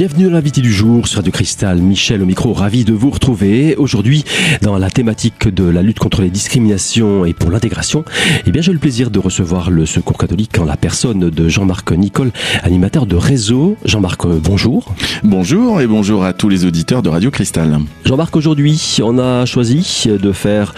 Bienvenue 0.00 0.28
à 0.28 0.30
l'invité 0.30 0.62
du 0.62 0.72
jour 0.72 1.06
sur 1.06 1.18
Radio 1.18 1.30
Cristal. 1.30 1.82
Michel 1.82 2.22
au 2.22 2.24
micro, 2.24 2.54
ravi 2.54 2.86
de 2.86 2.94
vous 2.94 3.10
retrouver. 3.10 3.76
Aujourd'hui, 3.76 4.24
dans 4.62 4.78
la 4.78 4.88
thématique 4.88 5.46
de 5.46 5.64
la 5.64 5.82
lutte 5.82 5.98
contre 5.98 6.22
les 6.22 6.30
discriminations 6.30 7.26
et 7.26 7.34
pour 7.34 7.50
l'intégration, 7.50 8.06
eh 8.46 8.50
bien, 8.50 8.62
j'ai 8.62 8.72
le 8.72 8.78
plaisir 8.78 9.10
de 9.10 9.18
recevoir 9.18 9.70
le 9.70 9.84
Secours 9.84 10.16
catholique 10.16 10.58
en 10.58 10.64
la 10.64 10.78
personne 10.78 11.28
de 11.28 11.48
Jean-Marc 11.50 11.92
Nicole, 11.92 12.30
animateur 12.62 13.04
de 13.04 13.14
réseau. 13.14 13.76
Jean-Marc, 13.84 14.26
bonjour. 14.26 14.94
Bonjour 15.22 15.82
et 15.82 15.86
bonjour 15.86 16.24
à 16.24 16.32
tous 16.32 16.48
les 16.48 16.64
auditeurs 16.64 17.02
de 17.02 17.10
Radio 17.10 17.30
Cristal. 17.30 17.78
Jean-Marc, 18.06 18.34
aujourd'hui, 18.36 18.96
on 19.02 19.18
a 19.18 19.44
choisi 19.44 20.06
de 20.06 20.32
faire 20.32 20.74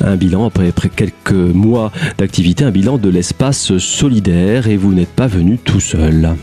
un 0.00 0.14
bilan 0.14 0.46
après, 0.46 0.68
après 0.68 0.90
quelques 0.90 1.32
mois 1.32 1.90
d'activité, 2.18 2.62
un 2.62 2.70
bilan 2.70 2.98
de 2.98 3.08
l'espace 3.08 3.78
solidaire 3.78 4.68
et 4.68 4.76
vous 4.76 4.94
n'êtes 4.94 5.10
pas 5.10 5.26
venu 5.26 5.58
tout 5.58 5.80
seul. 5.80 6.36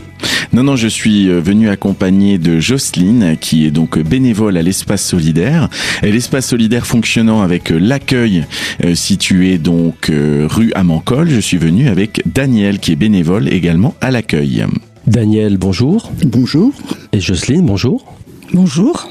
Non, 0.52 0.62
non, 0.62 0.76
je 0.76 0.88
suis 0.88 1.28
euh, 1.28 1.40
venu 1.40 1.68
accompagné 1.68 2.38
de 2.38 2.58
Jocelyne, 2.58 3.36
qui 3.40 3.66
est 3.66 3.70
donc 3.70 3.98
bénévole 3.98 4.56
à 4.56 4.62
l'espace 4.62 5.04
solidaire. 5.04 5.68
Et 6.02 6.10
l'espace 6.10 6.46
solidaire 6.46 6.86
fonctionnant 6.86 7.42
avec 7.42 7.70
euh, 7.70 7.78
l'accueil 7.78 8.44
euh, 8.84 8.94
situé 8.94 9.58
donc 9.58 10.10
rue 10.10 10.72
Amancol, 10.74 11.28
je 11.28 11.40
suis 11.40 11.58
venu 11.58 11.88
avec 11.88 12.22
Daniel, 12.26 12.78
qui 12.78 12.92
est 12.92 12.96
bénévole 12.96 13.48
également 13.48 13.94
à 14.00 14.10
l'accueil. 14.10 14.64
Daniel, 15.06 15.56
bonjour. 15.56 16.10
Bonjour. 16.24 16.72
Et 17.12 17.20
Jocelyne, 17.20 17.66
bonjour. 17.66 18.04
Bonjour. 18.52 19.10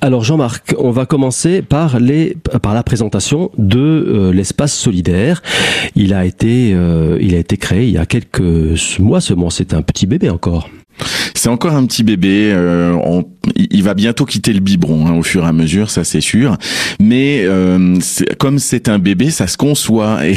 Alors 0.00 0.24
Jean-Marc, 0.24 0.74
on 0.78 0.90
va 0.90 1.06
commencer 1.06 1.62
par, 1.62 1.98
les, 1.98 2.36
par 2.62 2.74
la 2.74 2.82
présentation 2.82 3.50
de 3.58 3.78
euh, 3.78 4.32
l'espace 4.32 4.74
solidaire. 4.74 5.42
Il 5.96 6.14
a 6.14 6.24
été, 6.24 6.72
euh, 6.74 7.18
il 7.20 7.34
a 7.34 7.38
été 7.38 7.56
créé 7.56 7.84
il 7.84 7.92
y 7.92 7.98
a 7.98 8.06
quelques 8.06 8.98
mois 8.98 9.20
seulement. 9.20 9.50
C'est 9.50 9.74
un 9.74 9.82
petit 9.82 10.06
bébé 10.06 10.30
encore. 10.30 10.68
C'est 11.34 11.48
encore 11.48 11.74
un 11.74 11.86
petit 11.86 12.02
bébé. 12.02 12.50
Euh, 12.52 13.22
il 13.56 13.82
va 13.82 13.94
bientôt 13.94 14.24
quitter 14.24 14.52
le 14.52 14.60
biberon 14.60 15.06
hein, 15.06 15.14
au 15.14 15.22
fur 15.22 15.44
et 15.44 15.46
à 15.46 15.52
mesure, 15.52 15.90
ça 15.90 16.04
c'est 16.04 16.20
sûr. 16.20 16.56
Mais 17.00 17.42
euh, 17.44 17.98
comme 18.38 18.58
c'est 18.58 18.88
un 18.88 18.98
bébé, 18.98 19.30
ça 19.30 19.46
se 19.46 19.56
conçoit 19.56 20.26
et, 20.26 20.36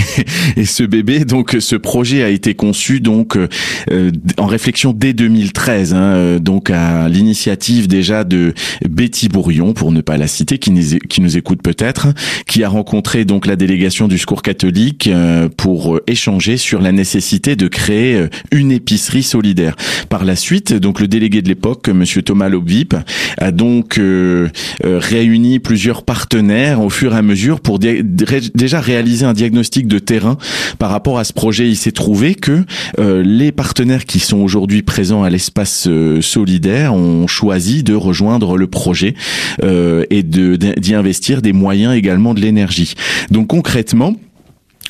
et, 0.58 0.66
ce 0.66 0.84
bébé, 0.84 1.26
donc 1.26 1.58
ce 1.60 1.76
projet 1.76 2.24
a 2.24 2.30
été 2.30 2.54
conçu 2.54 3.00
donc 3.00 3.36
euh, 3.36 4.12
en 4.38 4.46
réflexion 4.46 4.94
dès 4.94 5.14
2013, 5.14 5.94
hein, 5.94 6.38
donc 6.40 6.70
à 6.70 7.10
l'initiative 7.10 7.88
déjà 7.88 8.24
de 8.24 8.54
Betty 8.88 9.28
Bourion, 9.28 9.74
pour 9.74 9.92
ne 9.92 10.02
pas 10.02 10.18
la 10.18 10.28
citer, 10.28 10.58
qui 10.60 10.72
nous, 10.72 11.00
qui 11.10 11.22
nous 11.22 11.38
écoute 11.38 11.62
peut-être, 11.62 12.10
qui 12.48 12.64
a 12.64 12.70
rencontré 12.70 13.26
donc 13.26 13.48
la 13.48 13.56
délégation 13.56 14.08
du 14.08 14.18
Secours 14.18 14.44
catholique 14.44 15.10
pour 15.58 16.00
échanger 16.08 16.58
sur 16.58 16.82
la 16.82 16.92
nécessité 16.92 17.56
de 17.56 17.68
créer 17.68 18.28
une 18.52 18.72
épicerie 18.72 19.24
solidaire. 19.24 19.76
Par 20.10 20.26
la 20.26 20.36
suite, 20.36 20.51
donc 20.60 21.00
le 21.00 21.08
délégué 21.08 21.42
de 21.42 21.48
l'époque, 21.48 21.88
Monsieur 21.90 22.22
Thomas 22.22 22.50
Lobvip, 22.50 22.96
a 23.38 23.52
donc 23.52 23.98
euh, 23.98 24.50
euh, 24.84 25.00
réuni 25.00 25.60
plusieurs 25.60 26.04
partenaires 26.04 26.82
au 26.82 26.90
fur 26.90 27.14
et 27.14 27.18
à 27.18 27.22
mesure 27.22 27.62
pour 27.62 27.80
déjà 27.80 28.82
réaliser 28.82 29.26
un 29.26 29.34
diagnostic 29.34 29.88
de 29.88 30.00
terrain 30.00 30.38
par 30.78 30.90
rapport 30.90 31.20
à 31.20 31.24
ce 31.24 31.34
projet. 31.34 31.70
Il 31.70 31.78
s'est 31.78 31.92
trouvé 31.92 32.36
que 32.36 32.66
euh, 33.00 33.24
les 33.24 33.52
partenaires 33.52 34.06
qui 34.06 34.20
sont 34.20 34.40
aujourd'hui 34.40 34.82
présents 34.82 35.24
à 35.24 35.30
l'espace 35.30 35.88
solidaire 36.22 36.94
ont 36.94 37.28
choisi 37.28 37.84
de 37.84 37.94
rejoindre 37.94 38.58
le 38.58 38.68
projet 38.68 39.16
et 39.62 40.24
d'y 40.24 40.96
investir 40.96 41.42
des 41.42 41.54
moyens 41.54 41.96
également 41.96 42.34
de 42.34 42.42
l'énergie. 42.42 42.96
Donc 43.30 43.48
concrètement, 43.48 44.16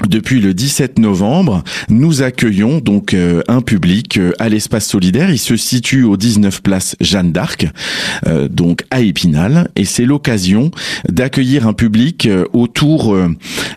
depuis 0.08 0.40
le 0.40 0.54
17 0.54 1.00
novembre, 1.00 1.64
nous 1.90 2.22
accueillons 2.22 2.80
donc 2.80 3.14
euh, 3.14 3.42
un 3.48 3.62
public 3.62 4.18
euh, 4.18 4.32
à 4.40 4.50
l'espace 4.50 4.88
solidaire. 4.88 5.30
Il 5.30 5.38
se 5.38 5.56
situe 5.56 6.04
au 6.04 6.18
19 6.18 6.62
place 6.62 6.96
Jeanne 7.02 7.32
d'Arc, 7.32 7.68
euh, 8.28 8.48
donc 8.48 8.84
à 8.92 9.02
Épinal, 9.02 9.70
et 9.76 9.86
c'est 9.86 10.06
l'occasion 10.06 10.72
d'accueillir 11.10 11.68
un 11.68 11.74
public 11.74 12.28
autour, 12.54 13.16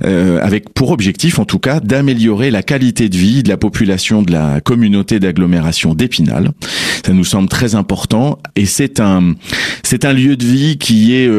avec 0.02 0.72
pour 0.72 0.90
objectif 0.90 1.38
en 1.38 1.44
tout 1.44 1.58
cas 1.58 1.80
d'améliorer 1.80 2.50
la 2.50 2.62
qualité 2.62 3.08
de 3.08 3.16
vie 3.16 3.42
de 3.42 3.48
la 3.48 3.56
population 3.56 4.22
de 4.22 4.32
la 4.32 4.60
communauté 4.60 5.20
d'agglomération 5.20 5.94
d'Épinal. 5.94 6.52
Ça 7.04 7.12
nous 7.12 7.24
semble 7.24 7.48
très 7.48 7.74
important, 7.74 8.38
et 8.56 8.66
c'est 8.66 9.00
un 9.00 9.34
c'est 9.82 10.04
un 10.04 10.12
lieu 10.12 10.36
de 10.36 10.44
vie 10.44 10.78
qui 10.78 11.14
est 11.14 11.30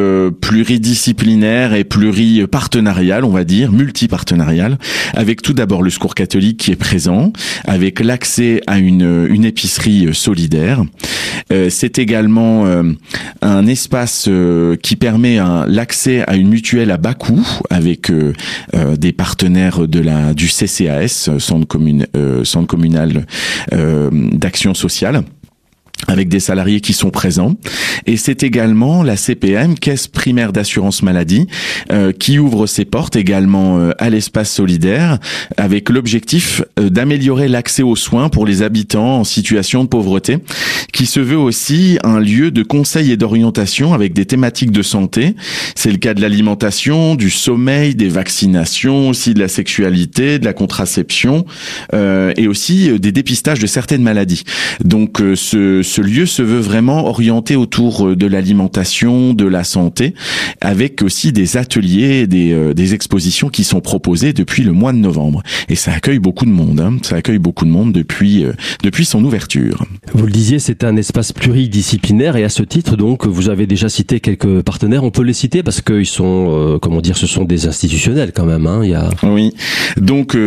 pluridisciplinaire 0.42 1.74
et 1.74 1.84
pluripartenarial, 1.84 3.24
on 3.24 3.32
va 3.32 3.44
dire, 3.44 3.72
multipartenarial 3.72 4.75
avec 5.14 5.42
tout 5.42 5.54
d'abord 5.54 5.82
le 5.82 5.90
secours 5.90 6.16
catholique 6.16 6.58
qui 6.58 6.72
est 6.72 6.76
présent, 6.76 7.32
avec 7.66 8.00
l'accès 8.00 8.62
à 8.68 8.78
une, 8.80 9.46
épicerie 9.46 10.08
euh, 10.08 10.14
solidaire. 10.14 10.84
Euh, 11.52 11.70
c'est 11.70 12.00
également 12.00 12.66
euh, 12.66 12.84
un 13.42 13.68
espace 13.68 14.30
qui 14.82 14.96
permet 14.96 15.40
l'accès 15.68 16.24
à 16.28 16.36
une 16.36 16.50
mutuelle 16.50 16.92
à 16.92 16.98
bas 16.98 17.14
coût 17.14 17.46
avec 17.70 18.12
des 18.74 19.12
partenaires 19.12 19.88
du 19.88 20.48
CCAS, 20.48 21.30
centre 21.40 21.68
communal 22.68 23.26
d'action 23.72 24.74
sociale 24.74 25.24
avec 26.08 26.30
des 26.30 26.40
salariés 26.40 26.82
qui 26.82 26.94
sont 26.94 27.10
présents. 27.10 27.56
Et 28.06 28.18
c'est 28.18 28.44
également 28.44 29.04
la 29.04 29.18
CPM, 29.18 29.76
Caisse 29.76 30.08
primaire 30.08 30.54
d'assurance 30.54 31.02
maladie, 31.02 31.48
euh, 31.92 32.12
qui 32.12 32.40
ouvre 32.40 32.68
ses 32.68 32.86
portes 32.86 33.16
également 33.16 33.80
euh, 33.80 33.92
à 33.98 34.10
l'espace 34.10 34.52
solidaire, 34.52 35.20
avec 35.58 35.90
l'objectif 35.90 36.62
euh, 36.80 36.90
d'améliorer 36.90 37.48
l'accès 37.48 37.84
aux 37.84 37.96
soins 37.96 38.30
pour 38.30 38.46
les 38.46 38.62
habitants 38.62 39.20
en 39.20 39.24
situation 39.24 39.84
de 39.84 39.90
pauvreté, 39.90 40.38
qui 40.94 41.06
se 41.06 41.20
veut 41.20 41.38
aussi 41.38 41.98
un 42.04 42.20
lieu 42.20 42.52
de 42.52 42.64
conseil 42.64 43.12
et 43.12 43.18
d'orientation 43.18 43.94
avec 43.94 44.14
des 44.14 44.26
thématiques 44.26 44.72
de 44.72 44.82
santé. 44.82 45.36
C'est 45.76 45.92
le 45.92 45.98
cas 45.98 46.14
de 46.14 46.22
l'alimentation, 46.22 47.16
du 47.16 47.30
sommeil, 47.30 47.96
des 47.96 48.10
vaccinations, 48.10 49.10
aussi 49.10 49.34
de 49.34 49.40
la 49.40 49.48
sexualité, 49.48 50.40
de 50.40 50.46
la 50.46 50.54
contraception, 50.54 51.46
et 51.94 52.48
aussi 52.48 53.00
des 53.00 53.12
dépistages 53.12 53.60
de 53.60 53.68
certaines 53.68 54.02
maladies. 54.02 54.44
Donc 54.84 55.22
ce 55.36 55.82
ce 55.96 56.02
lieu 56.02 56.26
se 56.26 56.42
veut 56.42 56.60
vraiment 56.60 57.08
orienté 57.08 57.56
autour 57.56 58.06
euh, 58.06 58.16
de 58.18 58.28
l'alimentation, 58.28 59.34
de 59.34 59.46
la 59.46 59.64
santé, 59.64 60.14
avec 60.60 61.02
aussi 61.02 61.32
des 61.32 61.56
ateliers, 61.56 62.28
des, 62.28 62.52
euh, 62.52 62.74
des 62.74 62.94
expositions 62.94 63.48
qui 63.48 63.64
sont 63.64 63.80
proposées 63.80 64.34
depuis 64.34 64.64
le 64.64 64.74
mois 64.74 64.92
de 64.92 64.98
novembre. 64.98 65.42
Et 65.70 65.76
ça 65.76 65.94
accueille 65.94 66.20
beaucoup 66.20 66.44
de 66.44 66.50
monde. 66.50 66.82
Hein. 66.82 66.98
Ça 67.02 67.16
accueille 67.16 67.38
beaucoup 67.38 67.64
de 67.64 67.70
monde 67.70 67.94
depuis 67.94 68.44
euh, 68.44 68.52
depuis 68.84 69.06
son 69.06 69.24
ouverture. 69.24 69.86
Vous 70.14 70.26
le 70.26 70.34
disiez, 70.34 70.60
c'est 70.60 70.84
un 70.84 70.98
espace 70.98 71.32
pluridisciplinaire 71.32 72.36
et 72.36 72.44
à 72.44 72.50
ce 72.50 72.64
titre, 72.64 72.98
donc, 72.98 73.26
vous 73.26 73.48
avez 73.48 73.66
déjà 73.66 73.88
cité 73.88 74.20
quelques 74.20 74.64
partenaires. 74.64 75.06
On 75.06 75.12
peut 75.12 75.24
les 75.24 75.32
citer 75.32 75.64
parce 75.64 75.80
qu'ils 75.80 76.06
sont, 76.06 76.78
comment 76.82 77.00
dire, 77.00 77.16
ce 77.16 77.26
sont 77.26 77.46
des 77.46 77.68
institutionnels 77.68 78.34
quand 78.36 78.46
même. 78.46 78.68
Hein. 78.68 78.82
Il 78.84 78.90
y 78.90 78.96
a... 78.96 79.10
Oui. 79.24 79.54
Donc, 79.96 80.38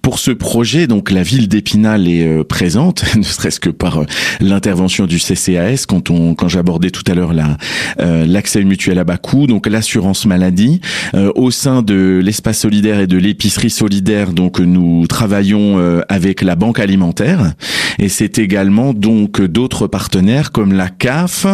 pour 0.00 0.18
ce 0.18 0.30
projet, 0.30 0.86
donc 0.86 1.10
la 1.10 1.22
ville 1.22 1.48
d'Épinal 1.48 2.08
est 2.08 2.44
présente, 2.44 3.04
ne 3.16 3.22
serait-ce 3.22 3.60
que 3.60 3.70
par 3.70 4.04
l'intervention 4.54 5.06
du 5.06 5.18
CCAS 5.18 5.84
quand 5.88 6.10
on 6.10 6.34
quand 6.34 6.48
j'abordais 6.48 6.90
tout 6.90 7.02
à 7.10 7.14
l'heure 7.14 7.32
la 7.32 7.56
euh, 8.00 8.24
l'accès 8.24 8.62
mutuel 8.64 8.98
à 8.98 9.04
bas 9.04 9.16
coût, 9.16 9.46
donc 9.46 9.66
l'assurance 9.66 10.26
maladie 10.26 10.80
euh, 11.14 11.32
au 11.34 11.50
sein 11.50 11.82
de 11.82 12.20
l'espace 12.22 12.60
solidaire 12.60 13.00
et 13.00 13.06
de 13.06 13.18
l'épicerie 13.18 13.70
solidaire. 13.70 14.32
Donc 14.32 14.60
nous 14.60 15.06
travaillons 15.06 15.78
euh, 15.78 16.02
avec 16.08 16.42
la 16.42 16.54
banque 16.54 16.78
alimentaire 16.78 17.54
et 17.98 18.08
c'est 18.08 18.38
également 18.38 18.94
donc 18.94 19.40
d'autres 19.42 19.86
partenaires 19.86 20.52
comme 20.52 20.72
la 20.72 20.88
CAF 20.88 21.46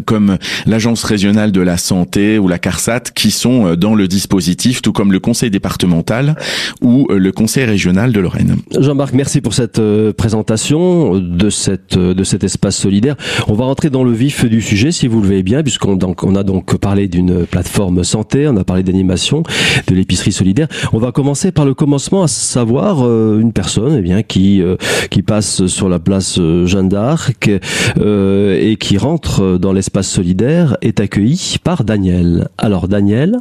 comme 0.00 0.38
l'agence 0.66 1.04
régionale 1.04 1.52
de 1.52 1.60
la 1.60 1.76
santé 1.76 2.38
ou 2.38 2.48
la 2.48 2.58
CARSAT 2.58 3.12
qui 3.14 3.30
sont 3.30 3.66
euh, 3.66 3.76
dans 3.76 3.94
le 3.94 4.08
dispositif, 4.08 4.82
tout 4.82 4.92
comme 4.92 5.12
le 5.12 5.20
conseil 5.20 5.50
départemental 5.50 6.36
ou 6.80 7.06
euh, 7.10 7.18
le 7.18 7.32
conseil 7.32 7.64
régional 7.64 8.12
de 8.12 8.20
Lorraine. 8.20 8.56
Jean-Marc, 8.78 9.14
merci 9.14 9.40
pour 9.40 9.54
cette 9.54 9.78
euh, 9.78 10.12
présentation 10.12 11.18
de 11.18 11.50
cette 11.50 11.98
de 11.98 12.24
cet 12.24 12.44
espace 12.44 12.76
solidaire. 12.76 13.16
On 13.48 13.54
va 13.54 13.64
rentrer 13.64 13.90
dans 13.90 14.04
le 14.04 14.12
vif 14.12 14.44
du 14.44 14.60
sujet, 14.60 14.92
si 14.92 15.06
vous 15.06 15.20
le 15.20 15.26
voulez 15.26 15.42
bien, 15.42 15.62
puisqu'on 15.62 16.34
a 16.36 16.42
donc 16.42 16.76
parlé 16.78 17.08
d'une 17.08 17.46
plateforme 17.46 18.04
santé, 18.04 18.48
on 18.48 18.56
a 18.56 18.64
parlé 18.64 18.82
d'animation, 18.82 19.42
de 19.86 19.94
l'épicerie 19.94 20.32
solidaire. 20.32 20.68
On 20.92 20.98
va 20.98 21.12
commencer 21.12 21.52
par 21.52 21.64
le 21.64 21.74
commencement, 21.74 22.22
à 22.22 22.28
savoir 22.28 23.02
une 23.38 23.52
personne, 23.52 23.96
eh 23.98 24.02
bien, 24.02 24.22
qui 24.22 24.62
qui 25.10 25.22
passe 25.22 25.66
sur 25.66 25.88
la 25.88 25.98
place 25.98 26.38
Jeanne 26.64 26.88
d'Arc 26.88 27.48
et 27.48 28.76
qui 28.78 28.98
rentre 28.98 29.58
dans 29.58 29.72
les 29.72 29.81
l'espace 29.82 30.06
solidaire 30.06 30.76
est 30.80 31.00
accueilli 31.00 31.56
par 31.64 31.82
Daniel. 31.82 32.48
Alors 32.56 32.86
Daniel, 32.86 33.40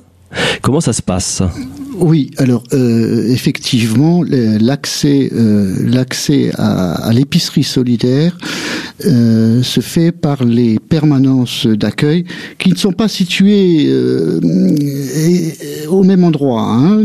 comment 0.64 0.82
ça 0.82 0.92
se 0.92 1.04
passe? 1.04 1.44
Oui, 1.94 2.32
alors 2.38 2.64
euh, 2.74 3.28
effectivement, 3.28 4.24
l'accès 4.24 5.30
euh, 5.34 5.76
l'accès 5.86 6.52
à, 6.58 6.94
à 6.94 7.12
l'épicerie 7.12 7.64
solidaire 7.64 8.38
euh, 9.06 9.62
se 9.62 9.82
fait 9.82 10.12
par 10.12 10.46
les 10.46 10.80
permanences 10.80 11.68
d'accueil 11.68 12.24
qui 12.60 12.70
ne 12.70 12.76
sont 12.76 12.94
pas 12.94 13.08
situées 13.08 13.88
euh, 13.88 14.40
au 15.90 16.04
même 16.04 16.24
endroit. 16.24 16.62
Hein. 16.62 17.04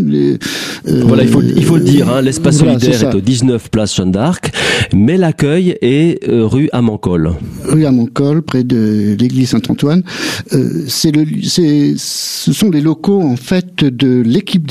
voilà, 0.85 1.25
il 1.25 1.29
faut, 1.31 1.43
il 1.43 1.65
faut 1.65 1.79
le 1.79 1.85
dire, 1.85 2.09
hein, 2.09 2.23
l'espace 2.23 2.59
solidaire 2.59 3.11
est, 3.11 3.15
au 3.15 3.21
19 3.21 3.71
place 3.71 3.97
Jeanne 3.97 4.13
d'Arc, 4.13 4.53
mais 4.95 5.17
l'accueil 5.17 5.77
est 5.83 6.21
rue 6.29 6.69
Amancol. 6.73 7.33
Rue 7.65 7.87
Amancol, 7.87 8.43
près 8.43 8.63
de 8.63 9.17
l'église 9.19 9.51
Saint-Antoine. 9.51 10.03
c'est 10.87 11.11
le, 11.11 11.25
ce 11.43 12.53
sont 12.53 12.71
les 12.71 12.81
locaux 12.81 13.23
en 13.23 13.37
fait 13.37 13.85
de 13.85 14.21
l'équipe 14.21 14.67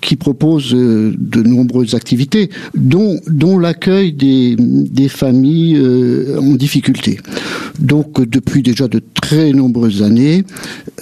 qui 0.00 0.16
propose 0.16 0.70
de 0.72 1.42
nombreuses 1.42 1.94
activités, 1.94 2.50
dont, 2.74 3.20
l'accueil 3.58 4.12
des, 4.12 5.08
familles 5.08 5.80
en 6.38 6.54
difficulté. 6.54 7.18
Donc 7.78 8.20
depuis 8.28 8.62
déjà 8.62 8.88
de 8.88 9.00
très 9.14 9.52
nombreuses 9.52 10.02
années, 10.02 10.44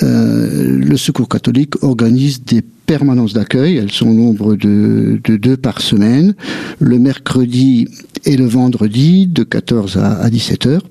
euh, 0.03 0.79
le 0.79 0.97
Secours 0.97 1.29
catholique 1.29 1.83
organise 1.83 2.45
des 2.45 2.63
permanences 2.63 3.33
d'accueil. 3.33 3.77
Elles 3.77 3.91
sont 3.91 4.09
au 4.09 4.15
nombre 4.15 4.55
de, 4.55 5.21
de, 5.25 5.37
deux 5.37 5.57
par 5.57 5.81
semaine, 5.81 6.35
le 6.79 6.99
mercredi 6.99 7.89
et 8.25 8.37
le 8.37 8.47
vendredi 8.47 9.27
de 9.27 9.43
14 9.43 9.97
à, 9.99 10.21
à 10.21 10.31
17 10.31 10.67
heures. 10.67 10.83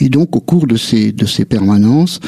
Et 0.00 0.08
donc, 0.08 0.36
au 0.36 0.40
cours 0.40 0.66
de 0.66 0.76
ces, 0.76 1.12
de 1.12 1.26
ces 1.26 1.44
permanences, 1.44 2.20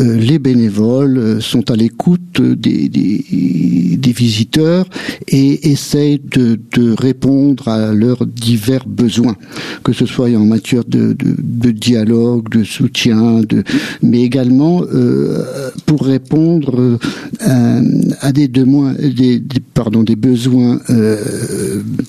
euh, 0.00 0.16
les 0.16 0.38
bénévoles 0.38 1.18
euh, 1.18 1.40
sont 1.40 1.70
à 1.70 1.76
l'écoute 1.76 2.40
des, 2.40 2.88
des, 2.88 4.12
visiteurs 4.12 4.86
et 5.28 5.70
essayent 5.70 6.20
de, 6.20 6.60
de, 6.72 6.92
répondre 6.92 7.66
à 7.68 7.94
leurs 7.94 8.26
divers 8.26 8.86
besoins, 8.86 9.36
que 9.82 9.94
ce 9.94 10.04
soit 10.04 10.28
en 10.36 10.44
matière 10.44 10.84
de, 10.84 11.16
de, 11.18 11.70
dialogue, 11.70 12.50
de 12.50 12.62
soutien, 12.62 13.40
de, 13.40 13.64
mais 14.02 14.20
également 14.20 14.82
euh, 14.82 15.70
pour 15.86 16.04
répondre 16.04 16.98
à 17.40 18.32
des, 18.32 18.48
des, 18.48 20.16
besoins 20.16 20.78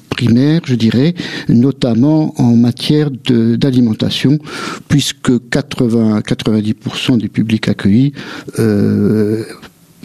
primaires, 0.10 0.62
je 0.66 0.76
dirais, 0.76 1.16
notamment 1.48 2.34
en 2.38 2.56
matière 2.56 3.10
d'alimentation 3.12 4.40
puisque 4.88 5.50
80 5.50 6.20
90% 6.20 7.18
des 7.18 7.30
publics 7.30 7.68
accueillis 7.68 8.14
euh, 8.60 9.44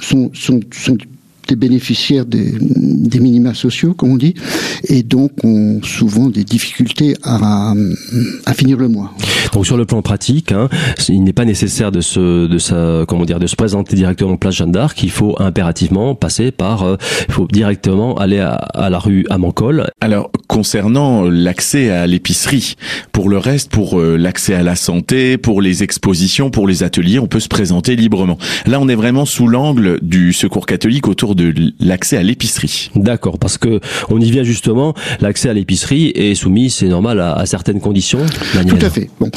sont, 0.00 0.30
sont, 0.34 0.60
sont 0.72 0.96
des 1.48 1.56
bénéficiaires 1.56 2.26
des, 2.26 2.54
des, 2.60 3.20
minima 3.20 3.54
sociaux, 3.54 3.94
comme 3.94 4.12
on 4.12 4.16
dit, 4.16 4.34
et 4.84 5.02
donc 5.02 5.32
ont 5.42 5.80
souvent 5.82 6.28
des 6.28 6.44
difficultés 6.44 7.16
à, 7.22 7.74
à 8.46 8.54
finir 8.54 8.76
le 8.76 8.88
mois. 8.88 9.12
Donc 9.52 9.66
sur 9.66 9.76
le 9.76 9.86
plan 9.86 10.02
pratique, 10.02 10.52
hein, 10.52 10.68
il 11.08 11.24
n'est 11.24 11.32
pas 11.32 11.46
nécessaire 11.46 11.90
de 11.90 12.00
se, 12.00 12.46
de 12.46 12.58
sa, 12.58 13.04
comment 13.08 13.24
dire, 13.24 13.40
de 13.40 13.46
se 13.46 13.56
présenter 13.56 13.96
directement 13.96 14.32
en 14.32 14.36
place 14.36 14.56
Jeanne 14.56 14.72
d'Arc. 14.72 15.02
Il 15.02 15.10
faut 15.10 15.34
impérativement 15.40 16.14
passer 16.14 16.50
par, 16.50 16.82
euh, 16.82 16.96
il 17.28 17.34
faut 17.34 17.48
directement 17.50 18.16
aller 18.16 18.38
à, 18.38 18.52
à 18.54 18.90
la 18.90 18.98
rue 18.98 19.24
Amancol. 19.30 19.88
Alors 20.00 20.30
concernant 20.48 21.24
l'accès 21.24 21.90
à 21.90 22.06
l'épicerie, 22.06 22.74
pour 23.12 23.28
le 23.28 23.38
reste, 23.38 23.70
pour 23.70 24.00
euh, 24.00 24.16
l'accès 24.16 24.54
à 24.54 24.62
la 24.62 24.76
santé, 24.76 25.38
pour 25.38 25.62
les 25.62 25.82
expositions, 25.82 26.50
pour 26.50 26.66
les 26.66 26.82
ateliers, 26.82 27.18
on 27.18 27.26
peut 27.26 27.40
se 27.40 27.48
présenter 27.48 27.96
librement. 27.96 28.38
Là, 28.66 28.80
on 28.80 28.88
est 28.88 28.94
vraiment 28.94 29.24
sous 29.24 29.46
l'angle 29.46 29.98
du 30.02 30.32
Secours 30.32 30.66
catholique 30.66 31.08
autour 31.08 31.34
de 31.38 31.72
l'accès 31.80 32.16
à 32.16 32.22
l'épicerie. 32.22 32.90
D'accord, 32.94 33.38
parce 33.38 33.56
que 33.58 33.80
on 34.10 34.20
y 34.20 34.30
vient 34.30 34.42
justement, 34.42 34.94
l'accès 35.20 35.48
à 35.48 35.54
l'épicerie 35.54 36.12
est 36.14 36.34
soumis, 36.34 36.70
c'est 36.70 36.88
normal, 36.88 37.20
à, 37.20 37.46
certaines 37.46 37.80
conditions. 37.80 38.24
Tout 38.52 38.76
à 38.80 38.90
fait. 38.90 39.08
Bon, 39.20 39.30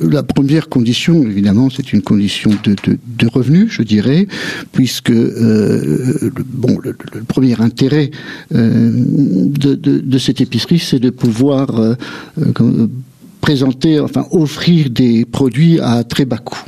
la 0.00 0.22
première 0.22 0.68
condition, 0.68 1.22
évidemment, 1.22 1.68
c'est 1.70 1.92
une 1.92 2.02
condition 2.02 2.50
de, 2.64 2.74
de, 2.84 2.98
de, 3.06 3.26
revenus, 3.28 3.70
je 3.70 3.82
dirais, 3.82 4.26
puisque 4.72 5.10
euh, 5.10 6.18
le, 6.22 6.44
bon, 6.44 6.78
le, 6.82 6.94
premier 7.28 7.60
intérêt 7.60 8.10
euh, 8.54 8.90
de, 8.94 9.74
de, 9.74 10.18
cette 10.18 10.40
épicerie, 10.40 10.78
c'est 10.78 10.98
de 10.98 11.10
pouvoir 11.10 11.78
euh, 11.78 11.94
euh 12.38 12.88
présenter, 13.40 14.00
enfin 14.00 14.24
offrir 14.30 14.88
des 14.88 15.26
produits 15.26 15.78
à 15.78 16.02
très 16.02 16.24
bas 16.24 16.38
coût. 16.38 16.64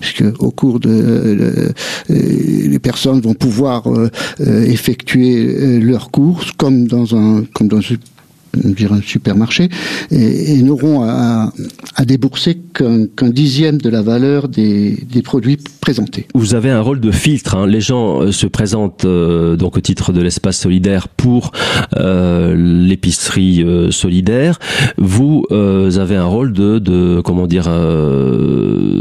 Puisque 0.00 0.24
au 0.40 0.50
cours 0.50 0.80
de 0.80 0.90
euh, 0.90 1.72
les 2.08 2.78
personnes 2.78 3.20
vont 3.20 3.34
pouvoir 3.34 3.86
euh, 3.86 4.10
euh, 4.40 4.64
effectuer 4.64 5.80
leurs 5.80 6.10
courses 6.10 6.52
comme 6.52 6.86
dans 6.86 7.16
un 7.16 7.44
comme 7.54 7.68
dans 7.68 7.80
dire 8.54 8.92
un 8.92 9.00
supermarché, 9.00 9.68
et, 10.10 10.62
n'auront 10.62 11.02
à, 11.02 11.52
débourser 12.04 12.58
qu'un 12.74 13.28
dixième 13.30 13.78
de 13.78 13.88
la 13.88 14.02
valeur 14.02 14.48
des, 14.48 14.96
produits 15.24 15.58
présentés. 15.80 16.26
Vous 16.34 16.54
avez 16.54 16.70
un 16.70 16.80
rôle 16.80 17.00
de 17.00 17.12
filtre. 17.12 17.54
Hein. 17.54 17.66
Les 17.66 17.80
gens 17.80 18.22
euh, 18.22 18.32
se 18.32 18.46
présentent 18.46 19.04
euh, 19.04 19.56
donc 19.56 19.76
au 19.76 19.80
titre 19.80 20.12
de 20.12 20.20
l'espace 20.20 20.58
solidaire 20.58 21.06
pour 21.08 21.52
euh, 21.96 22.56
l'épicerie 22.56 23.62
euh, 23.62 23.92
solidaire. 23.92 24.58
Vous 24.98 25.46
avez 25.50 26.16
un 26.16 26.24
rôle 26.24 26.52
de, 26.52 26.78
de 26.78 27.20
comment 27.20 27.46
dire 27.46 27.68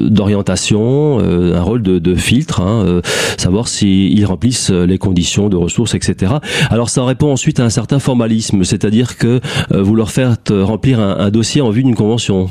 d'orientation, 0.10 1.20
un 1.20 1.62
rôle 1.62 1.82
de, 1.82 2.00
de 2.00 2.16
filtre, 2.16 2.62
hein, 2.62 3.02
savoir 3.38 3.68
s'ils 3.68 4.26
remplissent 4.26 4.70
les 4.70 4.98
conditions 4.98 5.50
de 5.50 5.56
ressources, 5.56 5.96
etc. 5.96 6.34
Alors 6.70 6.90
ça 6.90 7.04
répond 7.04 7.32
ensuite 7.32 7.60
à 7.60 7.64
un 7.64 7.70
certain 7.70 8.00
formalisme, 8.00 8.64
c'est-à-dire 8.64 9.18
que 9.18 9.41
euh, 9.41 9.41
vous 9.72 9.96
leur 9.96 10.12
faites 10.12 10.50
remplir 10.52 11.00
un, 11.00 11.30
dossier 11.30 11.62
en 11.62 11.70
vue 11.70 11.84
d'une 11.84 11.96
convention. 11.96 12.50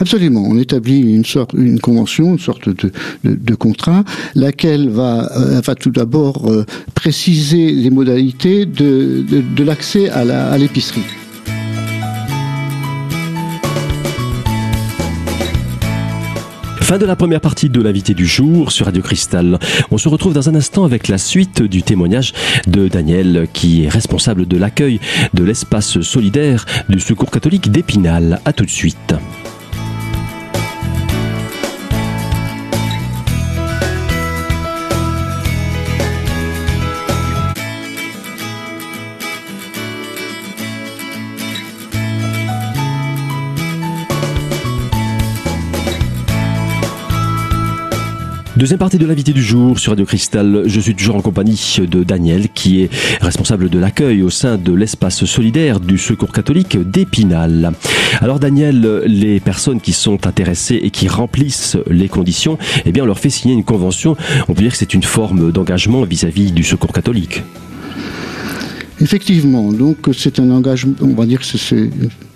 Absolument. 0.00 0.42
On 0.42 0.58
établit 0.58 1.00
une 1.00 1.24
sorte, 1.24 1.52
une 1.52 1.78
convention, 1.78 2.32
une 2.32 2.38
sorte 2.38 2.68
de, 2.68 3.54
contrat, 3.54 4.04
laquelle 4.34 4.88
va, 4.88 5.30
euh, 5.36 5.74
tout 5.78 5.90
d'abord 5.90 6.50
euh, 6.50 6.64
préciser 6.94 7.70
les 7.70 7.90
modalités 7.90 8.66
de 8.66 9.64
l'accès 9.64 10.08
à 10.10 10.58
l'épicerie. 10.58 11.02
Fin 16.84 16.98
de 16.98 17.06
la 17.06 17.16
première 17.16 17.40
partie 17.40 17.70
de 17.70 17.80
l'invité 17.80 18.12
du 18.12 18.26
jour 18.26 18.70
sur 18.70 18.84
Radio 18.84 19.00
Cristal. 19.00 19.58
On 19.90 19.96
se 19.96 20.06
retrouve 20.06 20.34
dans 20.34 20.50
un 20.50 20.54
instant 20.54 20.84
avec 20.84 21.08
la 21.08 21.16
suite 21.16 21.62
du 21.62 21.82
témoignage 21.82 22.34
de 22.66 22.88
Daniel 22.88 23.48
qui 23.54 23.84
est 23.84 23.88
responsable 23.88 24.46
de 24.46 24.58
l'accueil 24.58 25.00
de 25.32 25.44
l'espace 25.44 26.02
solidaire 26.02 26.66
du 26.90 27.00
Secours 27.00 27.30
catholique 27.30 27.72
d'Épinal. 27.72 28.38
À 28.44 28.52
tout 28.52 28.66
de 28.66 28.70
suite. 28.70 29.14
Deuxième 48.56 48.78
partie 48.78 48.98
de 48.98 49.06
l'invité 49.06 49.32
du 49.32 49.42
jour 49.42 49.80
sur 49.80 49.90
Radio 49.90 50.06
Cristal. 50.06 50.62
Je 50.66 50.78
suis 50.78 50.94
toujours 50.94 51.16
en 51.16 51.20
compagnie 51.22 51.78
de 51.80 52.04
Daniel, 52.04 52.48
qui 52.48 52.82
est 52.82 52.90
responsable 53.20 53.68
de 53.68 53.80
l'accueil 53.80 54.22
au 54.22 54.30
sein 54.30 54.58
de 54.58 54.72
l'espace 54.72 55.24
solidaire 55.24 55.80
du 55.80 55.98
Secours 55.98 56.30
catholique 56.30 56.78
d'Épinal. 56.78 57.72
Alors 58.20 58.38
Daniel, 58.38 59.02
les 59.06 59.40
personnes 59.40 59.80
qui 59.80 59.92
sont 59.92 60.28
intéressées 60.28 60.78
et 60.80 60.90
qui 60.90 61.08
remplissent 61.08 61.76
les 61.90 62.08
conditions, 62.08 62.56
eh 62.86 62.92
bien 62.92 63.02
on 63.02 63.06
leur 63.06 63.18
fait 63.18 63.28
signer 63.28 63.54
une 63.54 63.64
convention. 63.64 64.16
On 64.48 64.54
peut 64.54 64.62
dire 64.62 64.70
que 64.70 64.78
c'est 64.78 64.94
une 64.94 65.02
forme 65.02 65.50
d'engagement 65.50 66.04
vis-à-vis 66.04 66.52
du 66.52 66.62
Secours 66.62 66.92
catholique. 66.92 67.42
Effectivement, 69.00 69.72
donc 69.72 70.10
c'est 70.16 70.38
un 70.38 70.52
engagement, 70.52 70.94
on 71.00 71.14
va 71.14 71.26
dire 71.26 71.40
que 71.40 71.44
c'est 71.44 71.90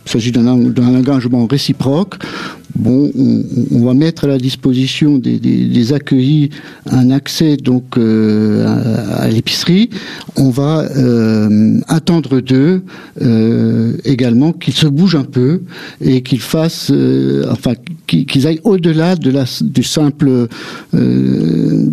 il 0.09 0.11
s'agit 0.11 0.33
d'un 0.33 0.47
engagement 0.47 1.47
réciproque. 1.47 2.15
Bon, 2.79 3.11
on, 3.73 3.85
va 3.85 3.93
mettre 3.93 4.25
à 4.25 4.29
la 4.29 4.39
disposition 4.39 5.19
des, 5.19 5.93
accueillis 5.93 6.51
un 6.87 7.11
accès 7.11 7.57
donc 7.57 7.99
euh, 7.99 8.65
à, 9.17 9.29
l'épicerie. 9.29 9.91
On 10.37 10.51
va 10.51 10.87
euh, 10.97 11.81
attendre 11.89 12.41
d'eux 12.41 12.85
euh, 13.21 13.97
également 14.05 14.53
qu'ils 14.53 14.75
se 14.75 14.87
bougent 14.87 15.17
un 15.17 15.25
peu 15.25 15.63
et 16.01 16.23
qu'ils 16.23 16.41
fassent, 16.41 16.93
enfin 17.51 17.75
qu'ils 18.09 18.47
aillent 18.47 18.61
au-delà 18.65 19.15
de 19.15 19.31
la, 19.31 19.45
du 19.61 19.83
simple 19.83 20.49
euh, 20.95 21.87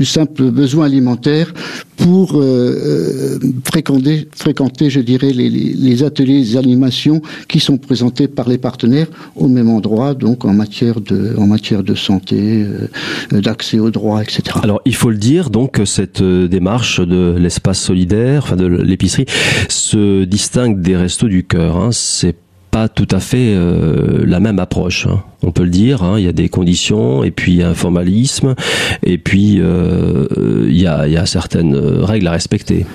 du 0.00 0.04
simple 0.04 0.50
besoin 0.50 0.86
alimentaire 0.86 1.52
pour 1.96 2.36
euh, 2.36 2.40
euh, 2.42 3.38
fréquenter, 3.64 4.28
fréquenter, 4.34 4.90
je 4.90 5.00
dirais, 5.00 5.32
les, 5.32 5.50
les, 5.50 6.02
ateliers, 6.02 6.40
les 6.40 6.56
animations 6.56 7.20
qui 7.46 7.60
sont 7.60 7.76
présentés 7.76 8.26
par 8.26 8.48
les 8.48 8.58
partenaires 8.58 9.06
au 9.36 9.48
même 9.48 9.68
endroit, 9.68 10.14
donc 10.14 10.44
en 10.44 10.52
matière 10.52 11.00
de, 11.00 11.34
en 11.36 11.46
matière 11.46 11.82
de 11.82 11.94
santé, 11.94 12.64
euh, 12.64 13.40
d'accès 13.40 13.78
aux 13.78 13.90
droits, 13.90 14.22
etc. 14.22 14.42
Alors, 14.62 14.80
il 14.84 14.94
faut 14.94 15.10
le 15.10 15.18
dire, 15.18 15.50
donc, 15.50 15.80
cette 15.84 16.22
démarche 16.22 17.00
de 17.00 17.36
l'espace 17.38 17.80
solidaire, 17.80 18.44
enfin 18.44 18.56
de 18.56 18.66
l'épicerie, 18.66 19.26
se 19.68 20.24
distingue 20.24 20.80
des 20.80 20.96
restos 20.96 21.28
du 21.28 21.44
cœur. 21.44 21.76
Hein. 21.76 21.90
C'est 21.92 22.36
pas 22.70 22.88
tout 22.88 23.08
à 23.10 23.20
fait 23.20 23.56
la 24.24 24.38
même 24.38 24.60
approche. 24.60 25.06
Hein 25.06 25.22
on 25.42 25.52
peut 25.52 25.64
le 25.64 25.70
dire. 25.70 26.02
Hein, 26.02 26.18
il 26.18 26.24
y 26.24 26.28
a 26.28 26.32
des 26.32 26.48
conditions, 26.48 27.24
et 27.24 27.30
puis 27.30 27.52
il 27.52 27.58
y 27.58 27.62
a 27.62 27.68
un 27.68 27.74
formalisme, 27.74 28.54
et 29.02 29.18
puis 29.18 29.56
euh, 29.58 30.26
il, 30.68 30.78
y 30.78 30.86
a, 30.86 31.26
certaines 31.26 31.74
règles 31.76 32.26
à 32.26 32.32
respecter. 32.32 32.86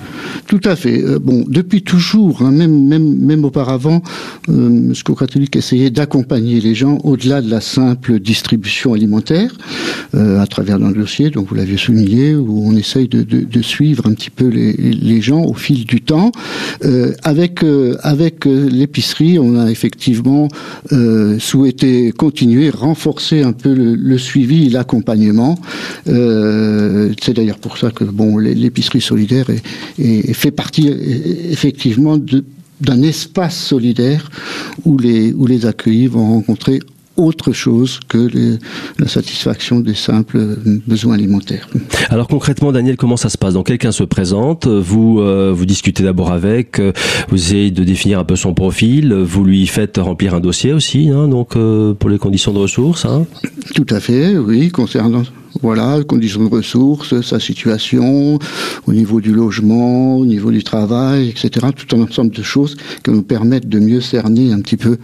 Tout 0.46 0.60
à 0.64 0.76
fait. 0.76 1.02
Euh, 1.02 1.18
bon, 1.18 1.44
depuis 1.48 1.82
toujours, 1.82 2.42
hein, 2.42 2.50
même, 2.50 2.86
même, 2.86 3.16
même 3.18 3.44
auparavant, 3.44 4.02
euh, 4.48 4.92
ce 4.94 5.02
catholique 5.02 5.56
essayait 5.56 5.90
d'accompagner 5.90 6.60
les 6.60 6.74
gens 6.74 6.98
au-delà 7.04 7.40
de 7.40 7.50
la 7.50 7.60
simple 7.60 8.18
distribution 8.20 8.92
alimentaire, 8.92 9.52
euh, 10.14 10.40
à 10.40 10.46
travers 10.46 10.76
un 10.76 10.92
dossier, 10.92 11.30
donc 11.30 11.48
vous 11.48 11.54
l'aviez 11.54 11.76
souligné, 11.76 12.34
où 12.34 12.62
on 12.66 12.76
essaye 12.76 13.08
de, 13.08 13.62
suivre 13.62 14.06
un 14.06 14.12
petit 14.12 14.30
peu 14.30 14.46
les, 14.46 15.20
gens 15.20 15.42
au 15.42 15.54
fil 15.54 15.86
du 15.86 16.02
temps. 16.02 16.30
Euh, 16.84 17.12
avec 17.22 17.64
avec 18.02 18.44
l'épicerie, 18.44 19.38
on 19.38 19.58
a 19.58 19.70
effectivement 19.70 20.48
souhaité 21.38 22.12
continuer 22.12 22.35
continuer, 22.36 22.68
renforcer 22.68 23.42
un 23.42 23.52
peu 23.52 23.72
le, 23.72 24.18
suivi 24.18 24.66
et 24.66 24.68
l'accompagnement. 24.68 25.58
Euh, 26.06 27.10
c'est 27.22 27.32
d'ailleurs 27.32 27.56
pour 27.56 27.78
ça 27.78 27.90
que 27.90 28.04
l'épicerie 28.38 29.00
solidaire 29.00 29.46
fait 30.34 30.50
partie 30.50 30.88
effectivement 30.88 32.18
d'un 32.82 33.02
espace 33.02 33.56
solidaire 33.56 34.30
où 34.84 34.98
les, 34.98 35.32
où 35.32 35.46
les 35.46 35.64
accueillis 35.64 36.08
vont 36.08 36.26
rencontrer 36.26 36.80
autre 37.16 37.52
chose 37.52 38.00
que 38.08 38.28
la 38.98 39.08
satisfaction 39.08 39.80
des 39.80 39.94
simples 39.94 40.38
besoins 40.86 41.14
alimentaires. 41.14 41.68
Alors 42.10 42.28
concrètement, 42.28 42.72
Daniel, 42.72 42.96
comment 42.96 43.16
ça 43.16 43.28
se 43.28 43.38
passe? 43.38 43.54
Donc 43.54 43.66
quelqu'un 43.66 43.92
se 43.92 44.04
présente, 44.04 44.66
vous 44.66 45.20
euh, 45.20 45.52
vous 45.54 45.66
discutez 45.66 46.02
d'abord 46.02 46.32
avec, 46.32 46.78
euh, 46.78 46.92
vous 47.28 47.36
essayez 47.36 47.70
de 47.70 47.84
définir 47.84 48.18
un 48.18 48.24
peu 48.24 48.36
son 48.36 48.54
profil, 48.54 49.12
vous 49.14 49.44
lui 49.44 49.66
faites 49.66 49.98
remplir 49.98 50.34
un 50.34 50.40
dossier 50.40 50.72
aussi, 50.72 51.08
hein, 51.08 51.28
donc 51.28 51.56
euh, 51.56 51.94
pour 51.94 52.10
les 52.10 52.18
conditions 52.18 52.52
de 52.52 52.58
ressources. 52.58 53.04
Hein? 53.04 53.26
Tout 53.74 53.86
à 53.90 54.00
fait, 54.00 54.36
oui, 54.36 54.70
concernant 54.70 55.22
voilà, 55.62 55.98
conditions 56.06 56.44
de 56.44 56.48
ressources, 56.48 57.20
sa 57.22 57.40
situation, 57.40 58.38
au 58.86 58.92
niveau 58.92 59.20
du 59.20 59.32
logement, 59.32 60.16
au 60.16 60.26
niveau 60.26 60.50
du 60.50 60.62
travail, 60.62 61.28
etc. 61.28 61.66
Tout 61.74 61.96
un 61.96 62.02
ensemble 62.02 62.30
de 62.30 62.42
choses 62.42 62.76
qui 63.02 63.10
nous 63.10 63.22
permettent 63.22 63.68
de 63.68 63.78
mieux 63.78 64.00
cerner 64.00 64.52
un 64.52 64.60
petit 64.60 64.76
peu 64.76 64.98